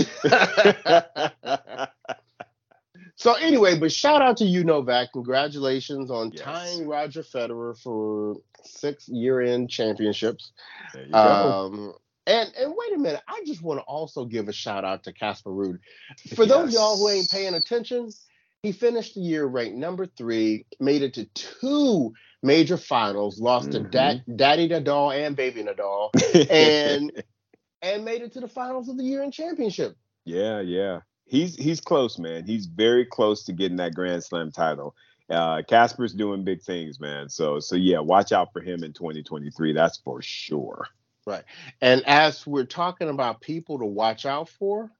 So 3.16 3.34
anyway, 3.36 3.78
but 3.78 3.92
shout 3.92 4.22
out 4.22 4.38
to 4.38 4.46
you, 4.46 4.64
Novak. 4.64 5.14
Congratulations 5.14 6.10
on 6.10 6.32
Yes. 6.34 6.42
tying 6.44 6.88
Roger 6.88 7.22
Federer 7.22 7.78
for 7.80 8.38
six 8.64 9.08
year-end 9.08 9.70
championships. 9.70 10.52
there 10.94 11.06
you 11.06 11.12
go. 11.12 11.18
Um, 11.20 11.94
and 12.26 12.52
and 12.58 12.74
wait 12.76 12.94
a 12.96 12.98
minute, 12.98 13.22
I 13.28 13.44
just 13.46 13.62
want 13.62 13.80
to 13.80 13.84
also 13.84 14.26
give 14.26 14.48
a 14.48 14.54
shout 14.54 14.86
out 14.86 15.04
to 15.04 15.14
Casper 15.14 15.50
Ruud. 15.50 15.80
For 16.36 16.46
those 16.46 16.70
of 16.70 16.74
y'all 16.74 16.98
who 16.98 17.10
ain't 17.10 17.30
paying 17.30 17.54
attention, 17.54 18.12
he 18.62 18.72
finished 18.72 19.16
the 19.16 19.22
year 19.22 19.46
ranked 19.46 19.76
number 19.76 20.06
three, 20.06 20.66
made 20.80 21.02
it 21.02 21.14
to 21.16 21.26
two 21.26 22.14
major 22.42 22.78
finals, 22.78 23.40
lost 23.40 23.72
to 23.74 23.80
da- 23.80 24.22
Daddy 24.36 24.70
Nadal 24.70 25.14
and 25.14 25.36
Baby 25.36 25.64
Nadal, 25.64 26.10
and 26.50 27.12
and 27.82 28.06
made 28.06 28.22
it 28.22 28.32
to 28.34 28.40
the 28.40 28.48
finals 28.48 28.88
of 28.90 28.98
the 28.98 29.04
year 29.04 29.22
in 29.24 29.32
championship. 29.32 29.96
yeah, 30.26 30.62
yeah. 30.62 31.02
He's 31.26 31.56
he's 31.56 31.82
close, 31.82 32.18
man. 32.20 32.46
He's 32.46 32.68
very 32.68 33.06
close 33.06 33.44
to 33.46 33.54
getting 33.54 33.78
that 33.78 33.96
Grand 33.96 34.24
Slam 34.24 34.52
title. 34.52 34.96
Uh, 35.30 35.62
Casper's 35.68 36.14
doing 36.14 36.44
big 36.44 36.62
things, 36.62 37.00
man. 37.00 37.30
So 37.30 37.60
so 37.60 37.76
yeah, 37.76 38.00
watch 38.00 38.32
out 38.32 38.54
for 38.54 38.62
him 38.62 38.84
in 38.84 38.94
2023. 38.94 39.74
That's 39.74 39.98
for 39.98 40.22
sure. 40.22 40.88
And 41.82 42.04
as 42.08 42.46
we're 42.48 42.66
talking 42.66 43.10
about 43.10 43.42
people 43.42 43.80
to 43.80 43.86
watch 43.86 44.26
out 44.26 44.50
for, 44.50 44.92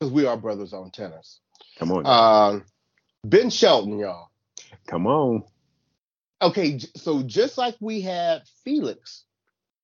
because 0.00 0.12
we 0.12 0.26
are 0.26 0.36
brothers 0.36 0.72
on 0.72 0.90
tennis. 0.90 1.40
Come 1.78 1.92
on, 1.92 2.04
Um, 2.04 2.64
ben 3.24 3.50
Shelton, 3.50 3.98
y'all. 3.98 4.28
come 4.86 5.06
on. 5.06 5.42
Okay, 6.42 6.78
so 6.96 7.22
just 7.22 7.58
like 7.58 7.76
we 7.80 8.00
had 8.00 8.42
Felix 8.64 9.24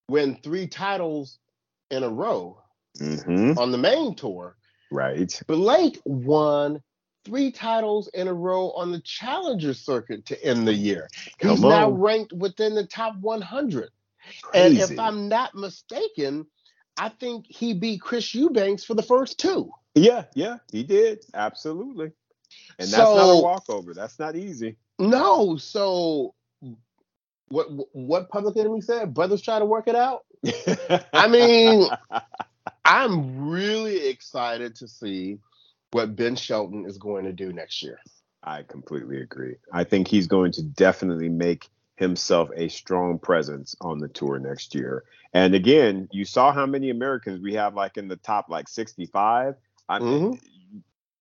win 0.09 0.39
three 0.43 0.67
titles 0.69 1.39
in 1.91 2.03
a 2.03 2.09
row 2.09 2.63
hmm 2.99 3.53
on 3.57 3.73
the 3.73 3.79
main 3.79 4.15
tour, 4.15 4.57
Right. 4.91 5.43
Blake 5.49 6.01
won 6.05 6.83
three 7.25 7.51
titles 7.53 8.09
in 8.15 8.29
a 8.29 8.35
row 8.35 8.71
on 8.73 8.93
the 8.93 9.01
Challenger 9.01 9.75
circuit 9.75 10.27
to 10.27 10.45
end 10.45 10.67
the 10.67 10.75
year. 10.75 11.09
He's 11.39 11.65
now 11.65 11.91
ranked 11.91 12.33
within 12.33 12.75
the 12.75 12.87
top 12.87 13.17
100. 13.21 13.91
And 14.53 14.79
if 14.79 14.99
I'm 14.99 15.29
not 15.29 15.55
mistaken, 15.55 16.47
I 16.97 17.09
think 17.09 17.47
he 17.49 17.75
beat 17.75 18.01
Chris 18.01 18.35
Eubanks 18.35 18.85
for 18.85 18.95
the 18.95 19.03
first 19.03 19.39
two. 19.39 19.71
Yeah, 19.95 20.25
yeah, 20.35 20.59
he 20.71 20.83
did. 20.83 21.25
Absolutely. 21.35 22.13
And 22.79 22.89
that's 22.89 22.97
not 22.97 23.31
a 23.31 23.43
walkover. 23.43 23.95
That's 23.95 24.19
not 24.19 24.37
easy. 24.37 24.77
No, 24.99 25.57
so 25.57 26.35
what 27.49 27.67
what 27.93 28.29
Public 28.29 28.57
Enemy 28.57 28.81
said? 28.81 29.15
Brothers 29.15 29.43
try 29.43 29.59
to 29.59 29.65
work 29.65 29.89
it 29.89 29.97
out. 29.97 30.25
I 31.13 31.29
mean, 31.29 31.89
I'm 32.85 33.49
really 33.49 34.09
excited 34.09 34.77
to 34.77 34.89
see 34.89 35.39
what 35.93 36.17
Ben 36.17 36.37
Shelton 36.37 36.87
is 36.87 36.99
going 36.99 37.25
to 37.25 37.33
do 37.33 37.53
next 37.53 37.83
year. 37.83 37.99
I 38.43 38.63
completely 38.63 39.23
agree. 39.23 39.57
I 39.73 39.85
think 39.85 40.09
he's 40.09 40.27
going 40.27 40.53
to 40.53 40.63
definitely 40.63 41.29
make 41.29 41.69
himself 41.97 42.51
a 42.57 42.69
strong 42.69 43.19
presence 43.19 43.75
on 43.81 43.99
the 43.99 44.09
tour 44.09 44.39
next 44.39 44.75
year. 44.75 45.05
And 45.33 45.55
again, 45.55 46.09
you 46.13 46.25
saw 46.25 46.53
how 46.53 46.67
many 46.67 46.91
Americans 46.91 47.41
we 47.41 47.55
have 47.55 47.75
like 47.75 47.97
in 47.97 48.09
the 48.09 48.17
top 48.17 48.49
like 48.49 48.69
65. 48.69 49.55
I 49.89 50.01
Mhm. 50.01 50.41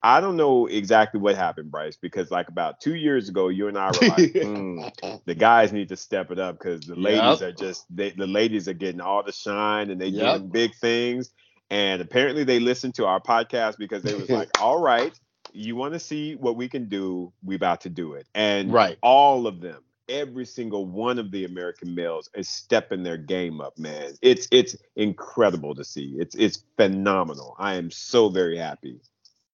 I 0.02 0.20
don't 0.22 0.38
know 0.38 0.68
exactly 0.68 1.20
what 1.20 1.36
happened, 1.36 1.72
Bryce, 1.72 1.98
because 1.98 2.32
like 2.32 2.50
about 2.50 2.80
two 2.80 2.96
years 2.96 3.30
ago, 3.30 3.50
you 3.50 3.68
and 3.68 3.78
I 3.78 3.92
were 3.92 4.04
like, 4.04 4.28
"Hmm, 4.42 4.86
the 5.26 5.36
guys 5.36 5.72
need 5.72 5.90
to 5.90 5.96
step 5.96 6.32
it 6.32 6.40
up 6.40 6.58
because 6.60 6.86
the 6.86 6.96
ladies 6.96 7.42
Yep. 7.42 7.42
are 7.42 7.52
just 7.52 7.86
they, 7.90 8.12
the 8.12 8.28
ladies 8.28 8.68
are 8.68 8.74
getting 8.74 9.02
all 9.02 9.24
the 9.24 9.32
shine 9.32 9.90
and 9.90 10.00
they 10.02 10.12
Yep. 10.12 10.12
doing 10.12 10.50
big 10.50 10.76
things. 10.76 11.32
And 11.70 12.02
apparently 12.02 12.44
they 12.44 12.60
listened 12.60 12.96
to 12.96 13.06
our 13.06 13.20
podcast 13.22 13.78
because 13.78 14.04
they 14.04 14.16
was 14.16 14.32
like, 14.32 14.50
all 14.58 14.78
right, 14.78 15.18
you 15.54 15.76
want 15.76 15.94
to 15.94 16.00
see 16.00 16.36
what 16.36 16.56
we 16.58 16.68
can 16.70 16.90
do, 16.90 17.32
we 17.44 17.56
about 17.56 17.82
to 17.82 17.90
do 17.90 18.14
it. 18.14 18.28
And 18.36 18.76
Right. 18.76 18.98
all 19.02 19.48
of 19.48 19.62
them, 19.62 19.84
every 20.10 20.46
single 20.46 20.86
one 20.86 21.20
of 21.20 21.32
the 21.32 21.46
American 21.46 21.96
males 21.96 22.30
is 22.36 22.50
stepping 22.50 23.04
their 23.04 23.18
game 23.18 23.62
up, 23.62 23.78
man. 23.78 24.14
It's 24.22 24.48
it's 24.52 24.76
incredible 24.96 25.76
to 25.76 25.84
see. 25.84 26.16
It's 26.18 26.36
it's 26.36 26.64
phenomenal. 26.78 27.56
I 27.60 27.76
am 27.76 27.92
so 27.92 28.30
very 28.30 28.58
happy. 28.58 29.00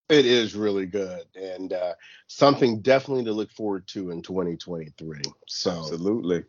It 0.09 0.25
is 0.25 0.55
really 0.55 0.87
good 0.87 1.23
and 1.35 1.71
uh, 1.71 1.93
something 2.25 2.81
definitely 2.81 3.25
to 3.25 3.31
look 3.31 3.51
forward 3.51 3.87
to 3.89 4.09
in 4.09 4.23
2023. 4.23 5.21
So, 5.45 5.69
Absolutely. 5.71 6.45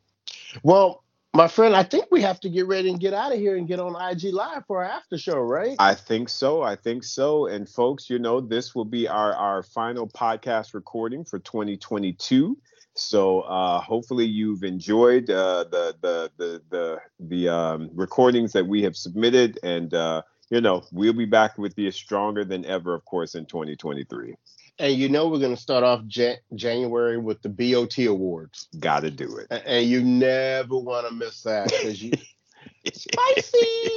well, 0.62 1.05
my 1.34 1.46
friend, 1.46 1.76
I 1.76 1.82
think 1.82 2.07
we 2.11 2.22
have 2.22 2.40
to 2.40 2.48
get 2.48 2.66
ready 2.66 2.88
and 2.88 2.98
get 2.98 3.12
out 3.12 3.32
of 3.32 3.38
here 3.38 3.57
and 3.57 3.68
get 3.68 3.78
on 3.78 3.94
IG 3.94 4.32
Live 4.32 4.64
for 4.66 4.82
our 4.82 4.90
after 4.90 5.18
show, 5.18 5.38
right? 5.38 5.76
I 5.78 5.94
think 5.94 6.28
so. 6.28 6.62
I 6.62 6.74
think 6.74 7.05
so. 7.05 7.46
And 7.46 7.68
folks, 7.68 8.09
you 8.09 8.18
know, 8.18 8.40
this 8.40 8.74
will 8.74 8.86
be 8.86 9.07
our 9.07 9.34
our 9.34 9.62
final 9.62 10.09
podcast 10.09 10.74
recording 10.74 11.24
for 11.24 11.38
2022. 11.38 12.57
So 13.01 13.40
uh, 13.42 13.80
hopefully 13.80 14.26
you've 14.26 14.62
enjoyed 14.62 15.30
uh, 15.30 15.64
the 15.70 15.94
the 16.01 16.30
the 16.36 16.62
the 16.70 16.98
the 17.18 17.48
um, 17.48 17.90
recordings 17.94 18.53
that 18.53 18.66
we 18.66 18.82
have 18.82 18.96
submitted, 18.96 19.59
and 19.62 19.92
uh, 19.94 20.22
you 20.51 20.61
know 20.61 20.82
we'll 20.92 21.12
be 21.12 21.24
back 21.24 21.59
with 21.59 21.76
you 21.78 21.90
stronger 21.90 22.44
than 22.44 22.64
ever, 22.66 22.94
of 22.94 23.05
course, 23.05 23.34
in 23.34 23.46
2023. 23.46 24.34
and 24.78 24.94
you 24.94 25.09
know 25.09 25.28
we're 25.28 25.38
going 25.38 25.55
to 25.55 25.61
start 25.61 25.84
off 25.84 26.05
Jan- 26.07 26.38
January 26.55 27.18
with 27.18 27.40
the 27.42 27.48
BOT 27.48 27.98
Awards, 28.07 28.68
Got 28.78 29.01
to 29.01 29.11
do 29.11 29.36
it. 29.38 29.46
A- 29.51 29.66
and 29.68 29.88
you 29.88 30.03
never 30.03 30.76
want 30.76 31.09
to 31.09 31.14
miss 31.14 31.42
that 31.42 31.68
because 31.68 32.03
you 32.03 32.12
spicy. 32.92 33.88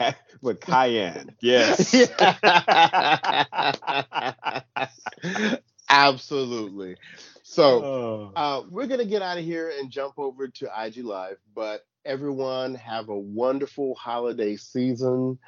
With 0.40 0.60
cayenne, 0.60 1.36
yes. 1.40 1.94
Absolutely. 6.12 6.96
So 7.42 7.84
Oh. 7.84 8.32
uh, 8.36 8.62
we're 8.70 8.86
gonna 8.86 9.04
get 9.04 9.22
out 9.22 9.38
of 9.38 9.44
here 9.44 9.72
and 9.78 9.90
jump 9.90 10.14
over 10.18 10.48
to 10.48 10.68
IG 10.76 10.98
Live. 11.04 11.38
But 11.54 11.84
everyone 12.04 12.74
have 12.76 13.08
a 13.08 13.18
wonderful 13.18 13.94
holiday 13.94 14.56
season, 14.56 15.38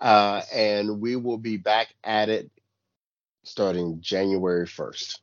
uh, 0.00 0.42
and 0.52 1.00
we 1.00 1.16
will 1.16 1.38
be 1.38 1.56
back 1.56 1.88
at 2.04 2.28
it 2.28 2.50
starting 3.44 4.00
January 4.00 4.66
first. 4.66 5.20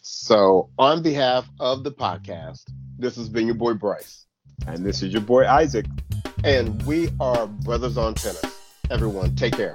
So 0.00 0.70
on 0.78 1.02
behalf 1.02 1.48
of 1.58 1.82
the 1.84 1.90
podcast, 1.92 2.62
this 2.98 3.16
has 3.16 3.28
been 3.28 3.46
your 3.46 3.56
boy 3.56 3.74
Bryce, 3.74 4.26
and 4.66 4.84
this 4.86 5.02
is 5.02 5.12
your 5.12 5.22
boy 5.22 5.46
Isaac. 5.46 5.86
and 6.44 6.80
we 6.84 7.10
are 7.20 7.46
Brothers 7.46 7.96
on 7.96 8.14
Tennis. 8.14 8.44
Everyone, 8.90 9.34
take 9.34 9.54
care. 9.54 9.74